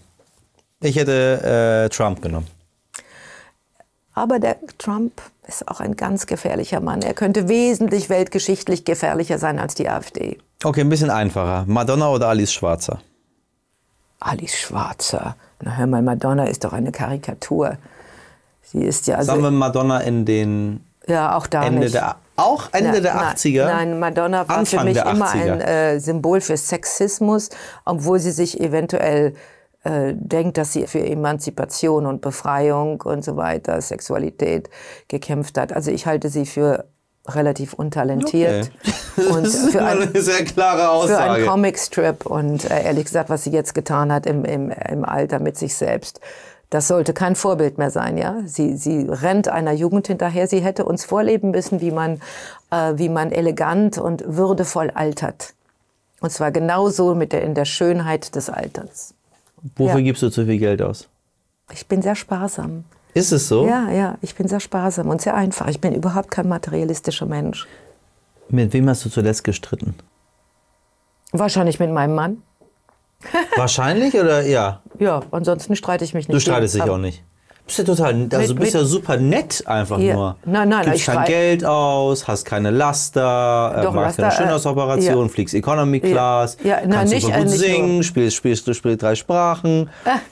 Ich 0.79 0.95
hätte 0.95 1.85
äh, 1.85 1.89
Trump 1.89 2.21
genommen. 2.21 2.47
Aber 4.13 4.39
der 4.39 4.57
Trump 4.77 5.21
ist 5.47 5.67
auch 5.67 5.79
ein 5.79 5.95
ganz 5.95 6.25
gefährlicher 6.27 6.79
Mann. 6.79 7.01
Er 7.01 7.13
könnte 7.13 7.47
wesentlich 7.49 8.09
weltgeschichtlich 8.09 8.85
gefährlicher 8.85 9.37
sein 9.37 9.59
als 9.59 9.75
die 9.75 9.89
AfD. 9.89 10.37
Okay, 10.63 10.81
ein 10.81 10.89
bisschen 10.89 11.09
einfacher. 11.09 11.65
Madonna 11.67 12.09
oder 12.09 12.29
Alice 12.29 12.53
Schwarzer? 12.53 12.99
Alice 14.19 14.55
Schwarzer. 14.57 15.35
Na 15.61 15.75
hör 15.75 15.87
mal, 15.87 16.01
Madonna 16.01 16.45
ist 16.45 16.63
doch 16.63 16.73
eine 16.73 16.91
Karikatur. 16.91 17.77
Sie 18.61 18.81
ist 18.83 19.07
ja 19.07 19.15
also, 19.17 19.31
Sagen 19.31 19.43
wir 19.43 19.51
Madonna 19.51 19.99
in 19.99 20.25
den 20.25 20.81
ja 21.07 21.35
auch 21.35 21.47
da 21.47 21.63
Ende 21.65 21.81
nicht. 21.81 21.93
der... 21.95 22.15
Auch 22.35 22.69
Ende 22.71 22.93
Na- 22.93 22.99
der 23.01 23.13
nein, 23.13 23.35
80er? 23.35 23.65
Nein, 23.65 23.99
Madonna 23.99 24.49
war 24.49 24.57
Anfang 24.57 24.79
für 24.79 24.85
mich 24.85 24.97
immer 24.97 25.27
80er. 25.27 25.51
ein 25.51 25.61
äh, 25.61 25.99
Symbol 25.99 26.41
für 26.41 26.57
Sexismus, 26.57 27.49
obwohl 27.85 28.19
sie 28.19 28.31
sich 28.31 28.59
eventuell 28.59 29.35
äh, 29.83 30.13
denkt, 30.15 30.57
dass 30.57 30.73
sie 30.73 30.87
für 30.87 31.05
Emanzipation 31.05 32.05
und 32.05 32.21
Befreiung 32.21 33.01
und 33.01 33.23
so 33.23 33.37
weiter, 33.37 33.81
Sexualität 33.81 34.69
gekämpft 35.07 35.57
hat. 35.57 35.73
Also 35.73 35.91
ich 35.91 36.05
halte 36.05 36.29
sie 36.29 36.45
für 36.45 36.85
relativ 37.27 37.73
untalentiert 37.73 38.71
und 39.15 39.43
das 39.45 39.53
ist 39.53 39.71
für 39.71 39.83
ein, 39.83 40.01
eine 40.01 40.21
sehr 40.21 40.43
klare 40.43 41.07
für 41.07 41.17
einen 41.17 41.31
Aussage. 41.31 41.45
Comicstrip 41.45 42.25
und 42.25 42.69
äh, 42.69 42.83
ehrlich 42.83 43.05
gesagt, 43.05 43.29
was 43.29 43.43
sie 43.43 43.51
jetzt 43.51 43.73
getan 43.73 44.11
hat 44.11 44.25
im, 44.25 44.43
im, 44.43 44.71
im 44.71 45.05
Alter 45.05 45.39
mit 45.39 45.57
sich 45.57 45.75
selbst, 45.75 46.19
das 46.69 46.87
sollte 46.87 47.13
kein 47.13 47.35
Vorbild 47.35 47.77
mehr 47.77 47.91
sein, 47.91 48.17
ja. 48.17 48.37
Sie, 48.45 48.75
sie 48.77 49.05
rennt 49.07 49.47
einer 49.47 49.73
Jugend 49.73 50.07
hinterher. 50.07 50.47
Sie 50.47 50.59
hätte 50.59 50.85
uns 50.85 51.05
vorleben 51.05 51.51
müssen, 51.51 51.81
wie 51.81 51.91
man, 51.91 52.19
äh, 52.71 52.93
wie 52.95 53.09
man 53.09 53.31
elegant 53.31 53.99
und 53.99 54.23
würdevoll 54.25 54.89
altert. 54.89 55.53
Und 56.19 56.31
zwar 56.31 56.51
genauso 56.51 57.13
mit 57.13 57.31
der, 57.31 57.43
in 57.43 57.53
der 57.53 57.65
Schönheit 57.65 58.35
des 58.35 58.49
Alterns. 58.49 59.13
Wofür 59.75 59.99
Ja. 59.99 60.01
gibst 60.01 60.21
du 60.21 60.29
zu 60.29 60.45
viel 60.45 60.57
Geld 60.59 60.81
aus? 60.81 61.07
Ich 61.71 61.87
bin 61.87 62.01
sehr 62.01 62.15
sparsam. 62.15 62.83
Ist 63.13 63.31
es 63.31 63.47
so? 63.47 63.67
Ja, 63.67 63.89
ja, 63.91 64.17
ich 64.21 64.35
bin 64.35 64.47
sehr 64.47 64.59
sparsam 64.59 65.07
und 65.09 65.21
sehr 65.21 65.35
einfach. 65.35 65.67
Ich 65.67 65.79
bin 65.79 65.93
überhaupt 65.93 66.31
kein 66.31 66.47
materialistischer 66.49 67.25
Mensch. 67.25 67.67
Mit 68.49 68.73
wem 68.73 68.89
hast 68.89 69.05
du 69.05 69.09
zuletzt 69.09 69.43
gestritten? 69.43 69.95
Wahrscheinlich 71.31 71.79
mit 71.79 71.91
meinem 71.91 72.15
Mann. 72.15 72.41
Wahrscheinlich 73.55 74.15
oder 74.15 74.41
ja? 74.45 74.81
Ja, 74.99 75.21
ansonsten 75.31 75.75
streite 75.75 76.03
ich 76.03 76.13
mich 76.13 76.27
nicht. 76.27 76.35
Du 76.35 76.39
streitest 76.41 76.75
dich 76.75 76.81
auch 76.83 76.97
nicht. 76.97 77.23
Bist 77.65 77.77
ja 77.77 77.85
total, 77.85 78.13
also 78.13 78.17
Mit- 78.19 78.31
du 78.49 78.55
bist 78.55 78.57
mit- 78.59 78.73
ja 78.73 78.83
super 78.83 79.15
nett 79.17 79.63
einfach 79.65 79.97
Ja. 79.97 80.13
nur. 80.15 80.35
Nein, 80.45 80.67
nein, 80.67 80.83
Gibst 80.85 80.99
ich 80.99 81.05
kein 81.05 81.25
Geld 81.25 81.63
aus, 81.63 82.27
hast 82.27 82.43
keine 82.43 82.71
Laster, 82.71 83.73
äh, 83.77 83.81
Doch, 83.83 83.93
machst 83.93 84.17
Laster, 84.17 84.21
keine 84.23 84.33
äh, 84.33 84.37
Schönheitsoperation, 84.37 85.21
ja. 85.23 85.27
fliegst 85.29 85.53
Economy 85.55 85.99
Class, 86.01 86.57
Ja, 86.63 86.77
nein, 86.81 86.89
kannst 86.91 87.13
nicht, 87.13 87.23
super 87.23 87.35
äh, 87.37 87.39
gut 87.39 87.49
nicht 87.51 87.59
singen, 87.59 88.03
spielst, 88.03 88.35
spielst, 88.35 88.67
du 88.67 88.73
spielst 88.73 89.01
drei 89.01 89.15
Sprachen. 89.15 89.89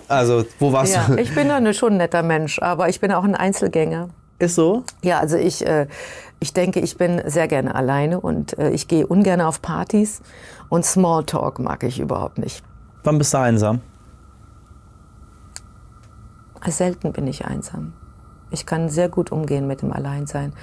Also, 0.09 0.43
wo 0.59 0.73
warst 0.73 0.93
Ja, 0.93 1.05
du? 1.07 1.15
ich 1.21 1.33
bin 1.33 1.49
eine, 1.51 1.73
schon 1.73 1.93
ein 1.93 1.97
netter 1.97 2.21
Mensch, 2.21 2.59
aber 2.61 2.89
ich 2.89 2.99
bin 2.99 3.13
auch 3.13 3.23
ein 3.23 3.35
Einzelgänger. 3.35 4.09
Ist 4.39 4.55
so? 4.55 4.83
Ja, 5.01 5.19
also 5.19 5.37
ich, 5.37 5.65
äh, 5.65 5.87
ich 6.41 6.51
denke, 6.51 6.79
ich 6.81 6.97
bin 6.97 7.21
sehr 7.27 7.47
gerne 7.47 7.75
alleine 7.75 8.19
und 8.19 8.57
äh, 8.59 8.71
ich 8.71 8.87
gehe 8.89 9.07
ungern 9.07 9.39
auf 9.39 9.61
Partys 9.61 10.21
und 10.67 10.83
Smalltalk 10.85 11.59
mag 11.59 11.83
ich 11.83 11.99
überhaupt 11.99 12.39
nicht. 12.39 12.61
Wann 13.03 13.17
bist 13.17 13.33
du 13.33 13.37
einsam? 13.37 13.79
Selten 16.67 17.12
bin 17.13 17.28
ich 17.28 17.45
einsam. 17.45 17.93
Ich 18.52 18.65
kann 18.65 18.89
sehr 18.89 19.10
gut 19.10 19.32
umgehen 19.32 19.65
mit 19.67 19.82
dem 19.82 19.91
Alleinsein. 19.93 20.54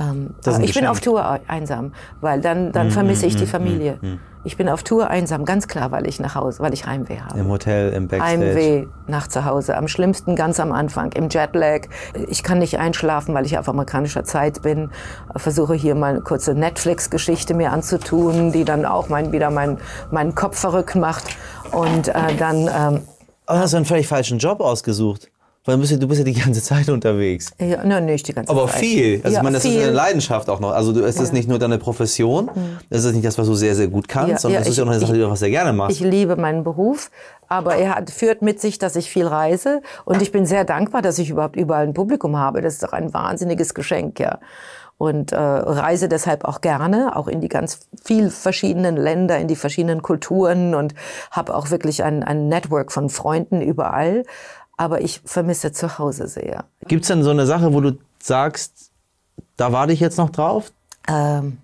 Ähm, 0.00 0.34
aber 0.46 0.60
ich 0.60 0.74
bin 0.74 0.86
auf 0.86 1.00
Tour 1.00 1.28
ei- 1.28 1.40
einsam, 1.48 1.92
weil 2.20 2.40
dann, 2.40 2.70
dann 2.70 2.90
vermisse 2.92 3.26
ich 3.26 3.34
die 3.34 3.46
Familie. 3.46 3.98
Ich 4.44 4.56
bin 4.56 4.68
auf 4.68 4.84
Tour 4.84 5.10
einsam, 5.10 5.44
ganz 5.44 5.66
klar, 5.66 5.90
weil 5.90 6.06
ich 6.06 6.20
nach 6.20 6.36
Hause, 6.36 6.60
weil 6.62 6.72
ich 6.72 6.86
Heimweh 6.86 7.18
habe. 7.18 7.38
Im 7.40 7.48
Hotel, 7.48 7.92
im 7.92 8.06
Backstage? 8.06 8.30
Heimweh 8.46 8.86
nach 9.08 9.26
zu 9.26 9.44
Hause. 9.44 9.76
Am 9.76 9.88
schlimmsten 9.88 10.36
ganz 10.36 10.60
am 10.60 10.70
Anfang, 10.70 11.10
im 11.12 11.28
Jetlag. 11.28 11.88
Ich 12.28 12.44
kann 12.44 12.58
nicht 12.60 12.78
einschlafen, 12.78 13.34
weil 13.34 13.44
ich 13.44 13.58
auf 13.58 13.68
amerikanischer 13.68 14.22
Zeit 14.22 14.62
bin. 14.62 14.90
Versuche 15.34 15.74
hier 15.74 15.96
mal 15.96 16.10
eine 16.10 16.20
kurze 16.20 16.54
Netflix-Geschichte 16.54 17.54
mir 17.54 17.72
anzutun, 17.72 18.52
die 18.52 18.64
dann 18.64 18.84
auch 18.84 19.08
mein, 19.08 19.32
wieder 19.32 19.50
meinen 19.50 19.78
meinen 20.12 20.36
Kopf 20.36 20.58
verrückt 20.60 20.94
macht. 20.94 21.24
Und 21.72 22.06
äh, 22.08 22.14
dann, 22.38 22.56
ähm, 22.68 23.00
Aber 23.46 23.58
hast 23.58 23.72
du 23.72 23.78
einen 23.78 23.86
völlig 23.86 24.06
falschen 24.06 24.38
Job 24.38 24.60
ausgesucht. 24.60 25.28
Weil 25.68 25.74
du 25.74 25.80
bist, 25.82 25.92
ja, 25.92 25.98
du 25.98 26.08
bist 26.08 26.18
ja 26.18 26.24
die 26.24 26.32
ganze 26.32 26.62
Zeit 26.62 26.88
unterwegs. 26.98 27.52
ja, 27.60 27.82
na, 27.84 28.00
nicht 28.00 28.26
die 28.26 28.32
ganze 28.32 28.50
Aber 28.50 28.68
Zeit. 28.68 28.80
viel. 28.80 29.20
Also 29.22 29.34
ja, 29.34 29.40
ich 29.40 29.42
meine, 29.42 29.56
das 29.56 29.66
ist 29.66 29.70
viel. 29.70 29.82
eine 29.82 29.92
Leidenschaft 29.92 30.48
auch 30.48 30.60
noch. 30.60 30.70
Also 30.70 30.94
du, 30.94 31.04
es 31.04 31.20
ist 31.20 31.34
nicht 31.34 31.46
nur 31.46 31.58
deine 31.58 31.76
Profession, 31.76 32.48
es 32.88 33.04
ist 33.04 33.12
nicht 33.12 33.26
das, 33.26 33.36
was 33.36 33.46
du 33.46 33.54
sehr, 33.54 33.74
sehr 33.74 33.88
gut 33.88 34.08
kannst, 34.08 34.30
Ja, 34.30 34.38
sondern 34.38 34.62
ja, 34.62 34.62
es 34.62 34.70
ist 34.70 34.78
ja 34.78 34.84
auch 34.84 34.88
eine 34.88 34.98
Sache, 34.98 35.12
die 35.12 35.18
du 35.18 35.28
auch 35.28 35.36
sehr 35.36 35.50
gerne 35.50 35.74
machst. 35.74 36.00
Ich 36.00 36.00
liebe 36.00 36.36
meinen 36.36 36.64
Beruf, 36.64 37.10
aber 37.48 37.76
er 37.76 37.96
hat, 37.96 38.10
führt 38.10 38.40
mit 38.40 38.62
sich, 38.62 38.78
dass 38.78 38.96
ich 38.96 39.10
viel 39.10 39.26
reise. 39.26 39.82
Und 40.06 40.22
ich 40.22 40.32
bin 40.32 40.46
sehr 40.46 40.64
dankbar, 40.64 41.02
dass 41.02 41.18
ich 41.18 41.28
überhaupt 41.28 41.56
überall 41.56 41.86
ein 41.86 41.92
Publikum 41.92 42.38
habe. 42.38 42.62
Das 42.62 42.72
ist 42.72 42.82
doch 42.82 42.94
ein 42.94 43.12
wahnsinniges 43.12 43.74
Geschenk, 43.74 44.20
ja. 44.20 44.38
und 44.96 45.32
äh, 45.32 45.36
reise 45.38 46.08
deshalb 46.08 46.46
auch 46.46 46.62
gerne, 46.62 47.14
auch 47.14 47.28
in 47.28 47.42
die 47.42 47.48
ganz 47.48 47.80
viel 48.02 48.30
verschiedenen 48.30 48.96
Länder, 48.96 49.36
in 49.36 49.48
die 49.48 49.56
verschiedenen 49.56 50.00
Kulturen 50.00 50.74
und 50.74 50.94
habe 51.30 51.54
auch 51.54 51.70
wirklich 51.70 52.02
ein, 52.04 52.22
ein 52.24 52.48
Network 52.48 52.90
von 52.90 53.10
Freunden 53.10 53.60
überall. 53.60 54.24
Aber 54.78 55.02
ich 55.02 55.20
vermisse 55.24 55.72
zu 55.72 55.98
Hause 55.98 56.26
sehr. 56.28 56.64
Gibt 56.86 57.02
es 57.02 57.08
denn 57.08 57.22
so 57.22 57.30
eine 57.30 57.44
Sache, 57.44 57.74
wo 57.74 57.82
du 57.82 57.98
sagst, 58.18 58.90
da 59.56 59.72
warte 59.72 59.92
ich 59.92 60.00
jetzt 60.00 60.16
noch 60.16 60.30
drauf? 60.30 60.72
Ähm, 61.06 61.58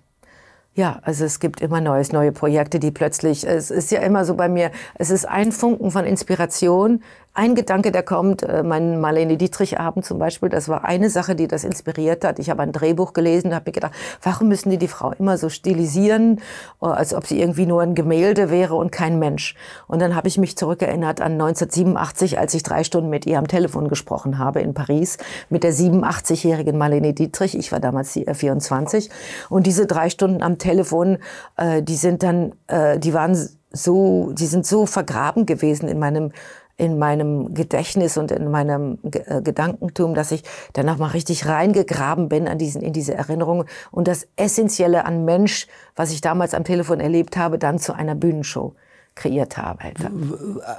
ja, 0.75 0.99
also 1.03 1.23
es 1.23 1.39
gibt 1.39 1.61
immer 1.61 1.79
Neues, 1.79 2.11
neue 2.11 2.33
Projekte, 2.33 2.79
die 2.79 2.91
plötzlich, 2.91 3.47
es 3.47 3.71
ist 3.71 3.91
ja 3.91 4.01
immer 4.01 4.25
so 4.25 4.35
bei 4.35 4.49
mir, 4.49 4.71
es 4.95 5.09
ist 5.09 5.25
ein 5.25 5.53
Funken 5.53 5.89
von 5.89 6.05
Inspiration, 6.05 7.01
ein 7.35 7.53
Gedanke, 7.53 7.91
der 7.91 8.01
kommt, 8.01 8.43
äh, 8.43 8.63
mein 8.63 9.01
Marlene 9.01 9.35
Dietrich-Abend 9.35 10.05
zum 10.05 10.17
Beispiel, 10.17 10.47
das 10.47 10.69
war 10.69 10.85
eine 10.85 11.09
Sache, 11.09 11.35
die 11.35 11.47
das 11.47 11.65
inspiriert 11.65 12.23
hat. 12.23 12.39
Ich 12.39 12.49
habe 12.49 12.63
ein 12.63 12.71
Drehbuch 12.71 13.11
gelesen, 13.11 13.53
habe 13.53 13.69
mir 13.69 13.73
gedacht, 13.73 13.91
warum 14.23 14.47
müssen 14.47 14.69
die 14.69 14.77
die 14.77 14.87
Frau 14.87 15.11
immer 15.11 15.37
so 15.37 15.49
stilisieren, 15.49 16.39
äh, 16.81 16.85
als 16.85 17.13
ob 17.13 17.27
sie 17.27 17.39
irgendwie 17.39 17.65
nur 17.65 17.81
ein 17.81 17.93
Gemälde 17.93 18.49
wäre 18.49 18.75
und 18.75 18.93
kein 18.93 19.19
Mensch. 19.19 19.55
Und 19.87 20.01
dann 20.01 20.15
habe 20.15 20.29
ich 20.29 20.37
mich 20.37 20.57
zurückerinnert 20.57 21.19
an 21.19 21.33
1987, 21.33 22.39
als 22.39 22.53
ich 22.53 22.63
drei 22.63 22.85
Stunden 22.85 23.09
mit 23.09 23.25
ihr 23.25 23.37
am 23.37 23.47
Telefon 23.47 23.89
gesprochen 23.89 24.39
habe 24.39 24.61
in 24.61 24.73
Paris, 24.73 25.17
mit 25.49 25.65
der 25.65 25.73
87-jährigen 25.73 26.77
Marlene 26.77 27.13
Dietrich. 27.13 27.57
Ich 27.57 27.71
war 27.73 27.81
damals 27.81 28.13
24. 28.13 29.09
Und 29.49 29.67
diese 29.67 29.87
drei 29.87 30.09
Stunden 30.09 30.41
am 30.41 30.57
Telefon, 30.57 31.17
äh, 31.57 31.83
die 31.83 31.95
sind 31.95 32.23
dann, 32.23 32.53
die 32.69 33.13
waren 33.13 33.35
so, 33.75 34.31
die 34.33 34.45
sind 34.45 34.65
so 34.65 34.85
vergraben 34.85 35.45
gewesen 35.45 35.87
in 35.87 35.99
meinem 35.99 36.31
in 36.77 36.99
meinem 36.99 37.53
Gedächtnis 37.53 38.17
und 38.17 38.31
in 38.31 38.51
meinem 38.51 38.99
äh, 39.03 39.41
Gedankentum, 39.41 40.13
dass 40.13 40.31
ich 40.31 40.43
danach 40.73 40.97
mal 40.97 41.07
richtig 41.07 41.47
reingegraben 41.47 42.27
bin 42.27 42.47
an 42.47 42.57
diesen, 42.57 42.81
in 42.81 42.93
diese 42.93 43.13
Erinnerungen 43.13 43.65
und 43.91 44.07
das 44.07 44.27
Essentielle 44.35 45.05
an 45.05 45.23
Mensch, 45.25 45.67
was 45.95 46.11
ich 46.11 46.21
damals 46.21 46.53
am 46.53 46.63
Telefon 46.63 46.99
erlebt 46.99 47.37
habe, 47.37 47.57
dann 47.57 47.79
zu 47.79 47.93
einer 47.93 48.15
Bühnenshow 48.15 48.75
kreiert 49.15 49.57
habe. 49.57 49.79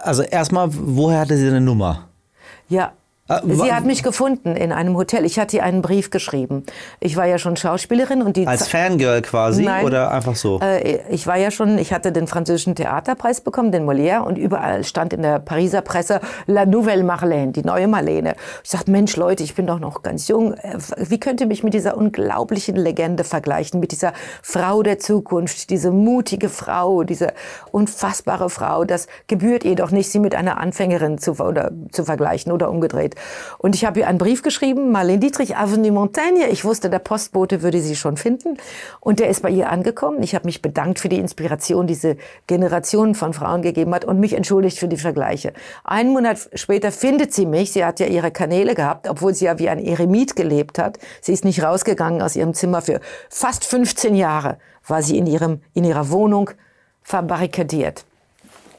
Also 0.02 0.22
erstmal, 0.22 0.68
woher 0.70 1.20
hatte 1.20 1.36
sie 1.38 1.48
eine 1.48 1.60
Nummer? 1.62 2.08
Ja, 2.68 2.92
Sie 3.28 3.72
hat 3.72 3.84
mich 3.84 4.04
gefunden 4.04 4.54
in 4.54 4.70
einem 4.70 4.96
Hotel. 4.96 5.24
Ich 5.24 5.38
hatte 5.38 5.56
ihr 5.56 5.64
einen 5.64 5.82
Brief 5.82 6.10
geschrieben. 6.10 6.64
Ich 7.00 7.16
war 7.16 7.26
ja 7.26 7.38
schon 7.38 7.56
Schauspielerin 7.56 8.22
und 8.22 8.36
die 8.36 8.46
als 8.46 8.68
Fangirl 8.68 9.20
quasi 9.22 9.64
Nein, 9.64 9.84
oder 9.84 10.12
einfach 10.12 10.36
so. 10.36 10.60
Äh, 10.60 11.00
ich 11.10 11.26
war 11.26 11.36
ja 11.36 11.50
schon. 11.50 11.76
Ich 11.78 11.92
hatte 11.92 12.12
den 12.12 12.28
französischen 12.28 12.76
Theaterpreis 12.76 13.40
bekommen, 13.40 13.72
den 13.72 13.84
Molière, 13.84 14.20
und 14.20 14.38
überall 14.38 14.84
stand 14.84 15.12
in 15.12 15.22
der 15.22 15.40
Pariser 15.40 15.80
Presse 15.80 16.20
La 16.46 16.66
Nouvelle 16.66 17.02
Marlène, 17.02 17.50
die 17.50 17.64
neue 17.64 17.88
Marlene. 17.88 18.36
Ich 18.62 18.70
sagte, 18.70 18.92
Mensch, 18.92 19.16
Leute, 19.16 19.42
ich 19.42 19.56
bin 19.56 19.66
doch 19.66 19.80
noch 19.80 20.02
ganz 20.02 20.28
jung. 20.28 20.54
Äh, 20.54 20.78
wie 20.98 21.18
könnt 21.18 21.40
ihr 21.40 21.48
mich 21.48 21.64
mit 21.64 21.74
dieser 21.74 21.96
unglaublichen 21.96 22.76
Legende 22.76 23.24
vergleichen, 23.24 23.80
mit 23.80 23.90
dieser 23.90 24.12
Frau 24.40 24.84
der 24.84 25.00
Zukunft, 25.00 25.70
diese 25.70 25.90
mutige 25.90 26.48
Frau, 26.48 27.02
diese 27.02 27.32
unfassbare 27.72 28.50
Frau? 28.50 28.84
Das 28.84 29.08
gebührt 29.26 29.64
ihr 29.64 29.74
doch 29.74 29.90
nicht, 29.90 30.12
sie 30.12 30.20
mit 30.20 30.36
einer 30.36 30.58
Anfängerin 30.58 31.18
zu, 31.18 31.32
oder, 31.32 31.72
zu 31.90 32.04
vergleichen 32.04 32.52
oder 32.52 32.70
umgedreht. 32.70 33.15
Und 33.58 33.74
ich 33.74 33.84
habe 33.84 34.00
ihr 34.00 34.08
einen 34.08 34.18
Brief 34.18 34.42
geschrieben, 34.42 34.92
Marlene 34.92 35.18
Dietrich, 35.18 35.56
Avenue 35.56 35.90
Montaigne. 35.90 36.48
Ich 36.48 36.64
wusste, 36.64 36.88
der 36.88 37.00
Postbote 37.00 37.62
würde 37.62 37.80
sie 37.80 37.96
schon 37.96 38.16
finden. 38.16 38.58
Und 39.00 39.18
der 39.18 39.28
ist 39.28 39.42
bei 39.42 39.50
ihr 39.50 39.70
angekommen. 39.70 40.22
Ich 40.22 40.34
habe 40.34 40.46
mich 40.46 40.62
bedankt 40.62 41.00
für 41.00 41.08
die 41.08 41.18
Inspiration, 41.18 41.86
die 41.86 41.96
diese 41.96 42.16
Generation 42.46 43.14
von 43.14 43.32
Frauen 43.32 43.62
gegeben 43.62 43.94
hat 43.94 44.04
und 44.04 44.20
mich 44.20 44.34
entschuldigt 44.34 44.78
für 44.78 44.88
die 44.88 44.98
Vergleiche. 44.98 45.52
Einen 45.82 46.12
Monat 46.12 46.50
später 46.54 46.92
findet 46.92 47.32
sie 47.32 47.46
mich. 47.46 47.72
Sie 47.72 47.84
hat 47.84 48.00
ja 48.00 48.06
ihre 48.06 48.30
Kanäle 48.30 48.74
gehabt, 48.74 49.08
obwohl 49.08 49.34
sie 49.34 49.46
ja 49.46 49.58
wie 49.58 49.68
ein 49.68 49.78
Eremit 49.78 50.36
gelebt 50.36 50.78
hat. 50.78 50.98
Sie 51.22 51.32
ist 51.32 51.44
nicht 51.44 51.62
rausgegangen 51.62 52.20
aus 52.20 52.36
ihrem 52.36 52.52
Zimmer 52.52 52.82
für 52.82 53.00
fast 53.30 53.64
15 53.64 54.14
Jahre 54.14 54.58
war 54.86 55.02
sie 55.02 55.18
in 55.18 55.26
ihrem, 55.26 55.62
in 55.74 55.84
ihrer 55.84 56.10
Wohnung 56.10 56.50
verbarrikadiert 57.02 58.04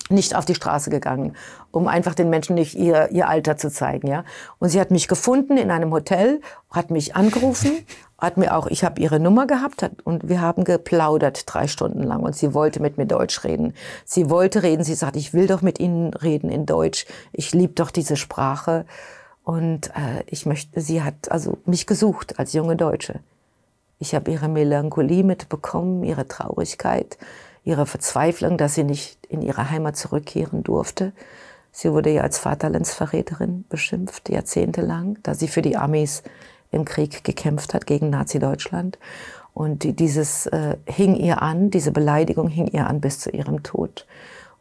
nicht 0.09 0.35
auf 0.35 0.45
die 0.45 0.55
Straße 0.55 0.89
gegangen, 0.89 1.35
um 1.71 1.87
einfach 1.87 2.15
den 2.15 2.29
Menschen 2.29 2.55
nicht 2.55 2.75
ihr, 2.75 3.09
ihr 3.11 3.27
Alter 3.27 3.57
zu 3.57 3.69
zeigen, 3.69 4.07
ja. 4.07 4.23
Und 4.59 4.69
sie 4.69 4.79
hat 4.79 4.91
mich 4.91 5.07
gefunden 5.07 5.57
in 5.57 5.71
einem 5.71 5.91
Hotel, 5.91 6.41
hat 6.71 6.91
mich 6.91 7.15
angerufen, 7.15 7.71
hat 8.17 8.37
mir 8.37 8.55
auch, 8.55 8.67
ich 8.67 8.83
habe 8.83 9.01
ihre 9.01 9.19
Nummer 9.19 9.47
gehabt 9.47 9.83
hat, 9.83 9.91
und 10.03 10.27
wir 10.27 10.41
haben 10.41 10.63
geplaudert 10.63 11.43
drei 11.45 11.67
Stunden 11.67 12.03
lang 12.03 12.21
und 12.21 12.35
sie 12.35 12.53
wollte 12.53 12.81
mit 12.81 12.97
mir 12.97 13.05
Deutsch 13.05 13.43
reden. 13.43 13.73
Sie 14.05 14.29
wollte 14.29 14.63
reden, 14.63 14.83
sie 14.83 14.95
sagt, 14.95 15.15
ich 15.15 15.33
will 15.33 15.47
doch 15.47 15.61
mit 15.61 15.79
Ihnen 15.79 16.13
reden 16.13 16.49
in 16.49 16.65
Deutsch. 16.65 17.05
Ich 17.31 17.53
liebe 17.53 17.73
doch 17.73 17.91
diese 17.91 18.15
Sprache 18.15 18.85
und 19.43 19.89
äh, 19.89 20.23
ich 20.27 20.45
möchte, 20.45 20.81
sie 20.81 21.03
hat 21.03 21.31
also 21.31 21.57
mich 21.65 21.85
gesucht 21.85 22.39
als 22.39 22.53
junge 22.53 22.75
Deutsche. 22.75 23.19
Ich 23.99 24.13
habe 24.13 24.29
ihre 24.31 24.47
Melancholie 24.47 25.23
mitbekommen, 25.23 26.03
ihre 26.03 26.27
Traurigkeit 26.27 27.17
ihre 27.67 27.85
Verzweiflung, 27.85 28.57
dass 28.57 28.75
sie 28.75 28.85
nicht 28.85 29.19
in 29.27 29.41
ihre 29.41 29.69
Heimat 29.69 29.97
zurückkehren 29.97 30.63
durfte. 30.63 31.11
Sie 31.79 31.93
wurde 31.93 32.09
ja 32.09 32.23
als 32.23 32.39
Vaterlandsverräterin 32.39 33.65
beschimpft, 33.69 34.29
jahrzehntelang, 34.29 35.19
da 35.21 35.35
sie 35.35 35.47
für 35.47 35.61
die 35.61 35.77
Armees 35.77 36.23
im 36.71 36.85
Krieg 36.85 37.23
gekämpft 37.23 37.75
hat 37.75 37.85
gegen 37.85 38.09
Nazi-Deutschland. 38.09 38.97
Und 39.53 39.99
dieses 39.99 40.47
äh, 40.47 40.77
hing 40.87 41.15
ihr 41.15 41.43
an, 41.43 41.69
diese 41.69 41.91
Beleidigung 41.91 42.47
hing 42.47 42.65
ihr 42.65 42.87
an 42.87 42.99
bis 42.99 43.19
zu 43.19 43.29
ihrem 43.29 43.61
Tod. 43.61 44.07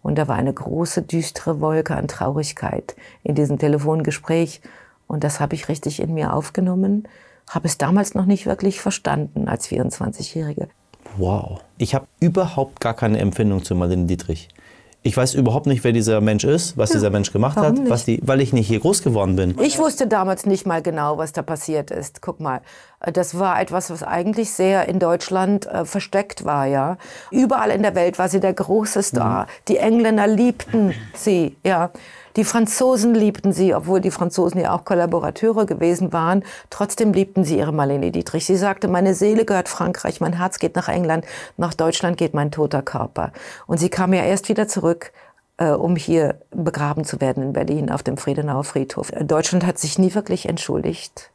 Und 0.02 0.18
da 0.18 0.28
war 0.28 0.36
eine 0.36 0.52
große, 0.52 1.00
düstere 1.00 1.62
Wolke 1.62 1.96
an 1.96 2.06
Traurigkeit 2.06 2.94
in 3.22 3.34
diesem 3.34 3.58
Telefongespräch. 3.58 4.60
Und 5.06 5.24
das 5.24 5.40
habe 5.40 5.54
ich 5.54 5.70
richtig 5.70 6.00
in 6.00 6.12
mir 6.12 6.34
aufgenommen, 6.34 7.08
habe 7.48 7.66
es 7.66 7.78
damals 7.78 8.14
noch 8.14 8.26
nicht 8.26 8.44
wirklich 8.44 8.78
verstanden 8.78 9.48
als 9.48 9.68
24-Jährige. 9.68 10.68
Wow. 11.16 11.62
Ich 11.78 11.94
habe 11.94 12.08
überhaupt 12.20 12.82
gar 12.82 12.92
keine 12.92 13.20
Empfindung 13.20 13.64
zu 13.64 13.74
Marlene 13.74 14.04
Dietrich. 14.04 14.50
Ich 15.06 15.16
weiß 15.16 15.34
überhaupt 15.34 15.66
nicht, 15.66 15.84
wer 15.84 15.92
dieser 15.92 16.20
Mensch 16.20 16.42
ist, 16.42 16.76
was 16.76 16.90
ja, 16.90 16.96
dieser 16.96 17.10
Mensch 17.10 17.30
gemacht 17.32 17.56
hat, 17.56 17.78
was 17.88 18.04
die, 18.04 18.20
weil 18.24 18.40
ich 18.40 18.52
nicht 18.52 18.66
hier 18.66 18.80
groß 18.80 19.04
geworden 19.04 19.36
bin. 19.36 19.56
Ich 19.62 19.78
wusste 19.78 20.08
damals 20.08 20.46
nicht 20.46 20.66
mal 20.66 20.82
genau, 20.82 21.16
was 21.16 21.30
da 21.30 21.42
passiert 21.42 21.92
ist. 21.92 22.22
Guck 22.22 22.40
mal, 22.40 22.60
das 23.00 23.38
war 23.38 23.60
etwas, 23.60 23.90
was 23.90 24.02
eigentlich 24.02 24.52
sehr 24.52 24.88
in 24.88 24.98
Deutschland 24.98 25.66
äh, 25.66 25.84
versteckt 25.84 26.44
war, 26.44 26.66
ja. 26.66 26.96
Überall 27.30 27.70
in 27.70 27.82
der 27.82 27.94
Welt 27.94 28.18
war 28.18 28.28
sie 28.28 28.40
der 28.40 28.54
große 28.54 29.02
Star. 29.02 29.42
Mhm. 29.42 29.48
Die 29.68 29.76
Engländer 29.78 30.26
liebten 30.26 30.94
sie, 31.14 31.56
ja. 31.64 31.90
Die 32.36 32.44
Franzosen 32.44 33.14
liebten 33.14 33.52
sie, 33.52 33.74
obwohl 33.74 34.02
die 34.02 34.10
Franzosen 34.10 34.60
ja 34.60 34.74
auch 34.74 34.84
Kollaborateure 34.84 35.64
gewesen 35.64 36.12
waren. 36.12 36.44
Trotzdem 36.68 37.14
liebten 37.14 37.44
sie 37.44 37.56
ihre 37.56 37.72
Marlene 37.72 38.10
Dietrich. 38.10 38.44
Sie 38.44 38.56
sagte, 38.56 38.88
meine 38.88 39.14
Seele 39.14 39.46
gehört 39.46 39.70
Frankreich, 39.70 40.20
mein 40.20 40.34
Herz 40.34 40.58
geht 40.58 40.76
nach 40.76 40.88
England, 40.88 41.24
nach 41.56 41.72
Deutschland 41.72 42.18
geht 42.18 42.34
mein 42.34 42.50
toter 42.50 42.82
Körper. 42.82 43.32
Und 43.66 43.78
sie 43.78 43.88
kam 43.88 44.12
ja 44.12 44.22
erst 44.22 44.50
wieder 44.50 44.68
zurück 44.68 45.12
äh, 45.58 45.70
um 45.70 45.96
hier 45.96 46.40
begraben 46.50 47.04
zu 47.04 47.20
werden 47.20 47.42
in 47.42 47.52
Berlin 47.52 47.90
auf 47.90 48.02
dem 48.02 48.16
Friedenauer 48.16 48.64
Friedhof. 48.64 49.10
Deutschland 49.22 49.66
hat 49.66 49.78
sich 49.78 49.98
nie 49.98 50.14
wirklich 50.14 50.48
entschuldigt. 50.48 51.30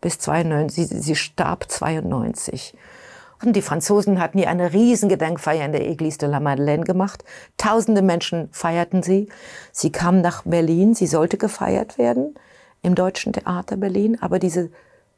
Bis 0.00 0.18
92, 0.18 0.88
sie, 0.88 1.00
sie 1.00 1.16
starb 1.16 1.70
92. 1.70 2.74
Die 3.42 3.62
Franzosen 3.62 4.20
hatten 4.20 4.38
hier 4.38 4.48
eine 4.48 4.72
riesen 4.72 5.08
Gedenkfeier 5.08 5.64
in 5.66 5.72
der 5.72 5.86
Église 5.86 6.18
de 6.18 6.28
la 6.28 6.40
Madeleine 6.40 6.84
gemacht. 6.84 7.22
Tausende 7.58 8.00
Menschen 8.02 8.48
feierten 8.50 9.02
sie. 9.02 9.28
Sie 9.72 9.92
kam 9.92 10.22
nach 10.22 10.42
Berlin. 10.44 10.94
Sie 10.94 11.06
sollte 11.06 11.36
gefeiert 11.36 11.98
werden 11.98 12.34
im 12.82 12.94
Deutschen 12.94 13.34
Theater 13.34 13.76
Berlin. 13.76 14.20
Aber 14.22 14.38
diese 14.38 14.70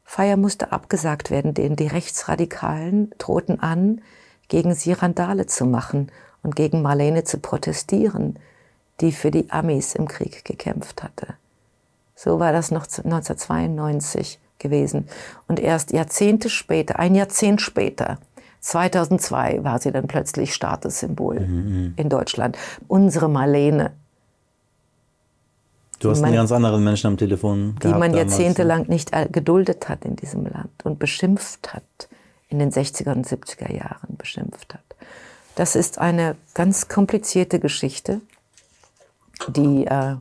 Feier 0.04 0.36
musste 0.36 0.72
abgesagt 0.72 1.30
werden, 1.30 1.54
denn 1.54 1.76
die 1.76 1.86
Rechtsradikalen 1.86 3.12
drohten 3.18 3.60
an, 3.60 4.00
gegen 4.48 4.74
sie 4.74 4.92
Randale 4.92 5.46
zu 5.46 5.64
machen 5.64 6.10
und 6.42 6.56
gegen 6.56 6.82
Marlene 6.82 7.24
zu 7.24 7.38
protestieren, 7.38 8.38
die 9.00 9.12
für 9.12 9.30
die 9.30 9.50
Amis 9.50 9.94
im 9.94 10.08
Krieg 10.08 10.44
gekämpft 10.44 11.02
hatte. 11.02 11.34
So 12.16 12.40
war 12.40 12.52
das 12.52 12.70
noch 12.70 12.86
1992 12.86 14.40
gewesen. 14.58 15.08
Und 15.46 15.60
erst 15.60 15.92
Jahrzehnte 15.92 16.50
später, 16.50 16.98
ein 16.98 17.14
Jahrzehnt 17.14 17.60
später, 17.60 18.18
2002 18.60 19.64
war 19.64 19.78
sie 19.78 19.92
dann 19.92 20.06
plötzlich 20.06 20.54
Statussymbol 20.54 21.40
mhm. 21.40 21.92
in 21.96 22.08
Deutschland. 22.08 22.58
Unsere 22.88 23.28
Marlene. 23.28 23.92
Du 26.00 26.10
hast 26.10 26.20
man, 26.20 26.28
einen 26.28 26.36
ganz 26.36 26.52
anderen 26.52 26.84
Menschen 26.84 27.08
am 27.08 27.16
Telefon 27.16 27.76
Die 27.82 27.88
man 27.88 28.12
ne? 28.12 28.18
jahrzehntelang 28.18 28.86
nicht 28.88 29.10
geduldet 29.32 29.88
hat 29.88 30.04
in 30.04 30.16
diesem 30.16 30.44
Land 30.46 30.84
und 30.84 30.98
beschimpft 30.98 31.74
hat, 31.74 32.08
in 32.48 32.58
den 32.58 32.70
60er 32.70 33.12
und 33.12 33.26
70er 33.26 33.72
Jahren 33.72 34.16
beschimpft 34.16 34.74
hat. 34.74 34.84
Das 35.56 35.74
ist 35.74 35.98
eine 35.98 36.36
ganz 36.54 36.86
komplizierte 36.86 37.58
Geschichte, 37.58 38.20
die 39.48 39.86
äh, 39.86 40.14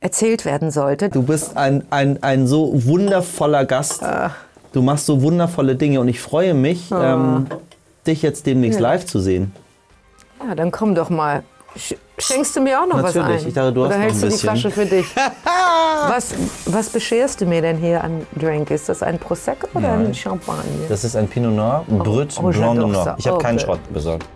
erzählt 0.00 0.44
werden 0.44 0.70
sollte. 0.70 1.10
Du 1.10 1.22
bist 1.22 1.56
ein, 1.56 1.84
ein, 1.90 2.22
ein 2.22 2.46
so 2.46 2.72
wundervoller 2.74 3.64
Gast. 3.64 4.02
Ah. 4.02 4.34
Du 4.72 4.82
machst 4.82 5.06
so 5.06 5.22
wundervolle 5.22 5.76
Dinge 5.76 6.00
und 6.00 6.08
ich 6.08 6.20
freue 6.20 6.54
mich, 6.54 6.92
ah. 6.92 7.14
ähm, 7.14 7.46
dich 8.06 8.22
jetzt 8.22 8.46
demnächst 8.46 8.80
ja. 8.80 8.88
live 8.88 9.04
zu 9.04 9.20
sehen. 9.20 9.52
Ja, 10.46 10.54
dann 10.54 10.70
komm 10.70 10.94
doch 10.94 11.10
mal. 11.10 11.42
Schenkst 12.18 12.56
du 12.56 12.60
mir 12.60 12.80
auch 12.80 12.86
noch 12.86 13.02
was 13.02 13.14
Natürlich, 13.14 13.42
ein? 13.42 13.48
ich 13.48 13.54
dachte, 13.54 13.72
du 13.72 13.82
hast 13.82 13.90
Oder 13.90 13.96
noch 13.98 14.02
hältst 14.04 14.16
ein 14.16 14.20
du 14.20 14.26
die 14.26 14.32
bisschen. 14.32 14.50
Flasche 14.50 14.70
für 14.70 14.86
dich? 14.86 15.06
was, 16.08 16.34
was 16.66 16.88
bescherst 16.88 17.40
du 17.40 17.46
mir 17.46 17.62
denn 17.62 17.76
hier 17.76 18.02
an 18.02 18.26
Drink? 18.34 18.70
Ist 18.70 18.88
das 18.88 19.02
ein 19.02 19.18
Prosecco 19.18 19.68
oder 19.74 19.92
ein 19.92 20.12
Champagner? 20.12 20.62
Das 20.88 21.04
ist 21.04 21.14
ein 21.14 21.28
Pinot 21.28 21.54
Noir, 21.54 21.84
Brut 21.86 22.34
oh, 22.38 22.48
Blanc 22.48 22.74
de 22.74 22.84
j'adore 22.84 22.92
Noir. 22.92 23.16
Ich 23.18 23.26
habe 23.26 23.36
Oh, 23.36 23.40
keinen 23.40 23.56
okay. 23.56 23.64
Schrott 23.66 23.92
besorgt. 23.92 24.26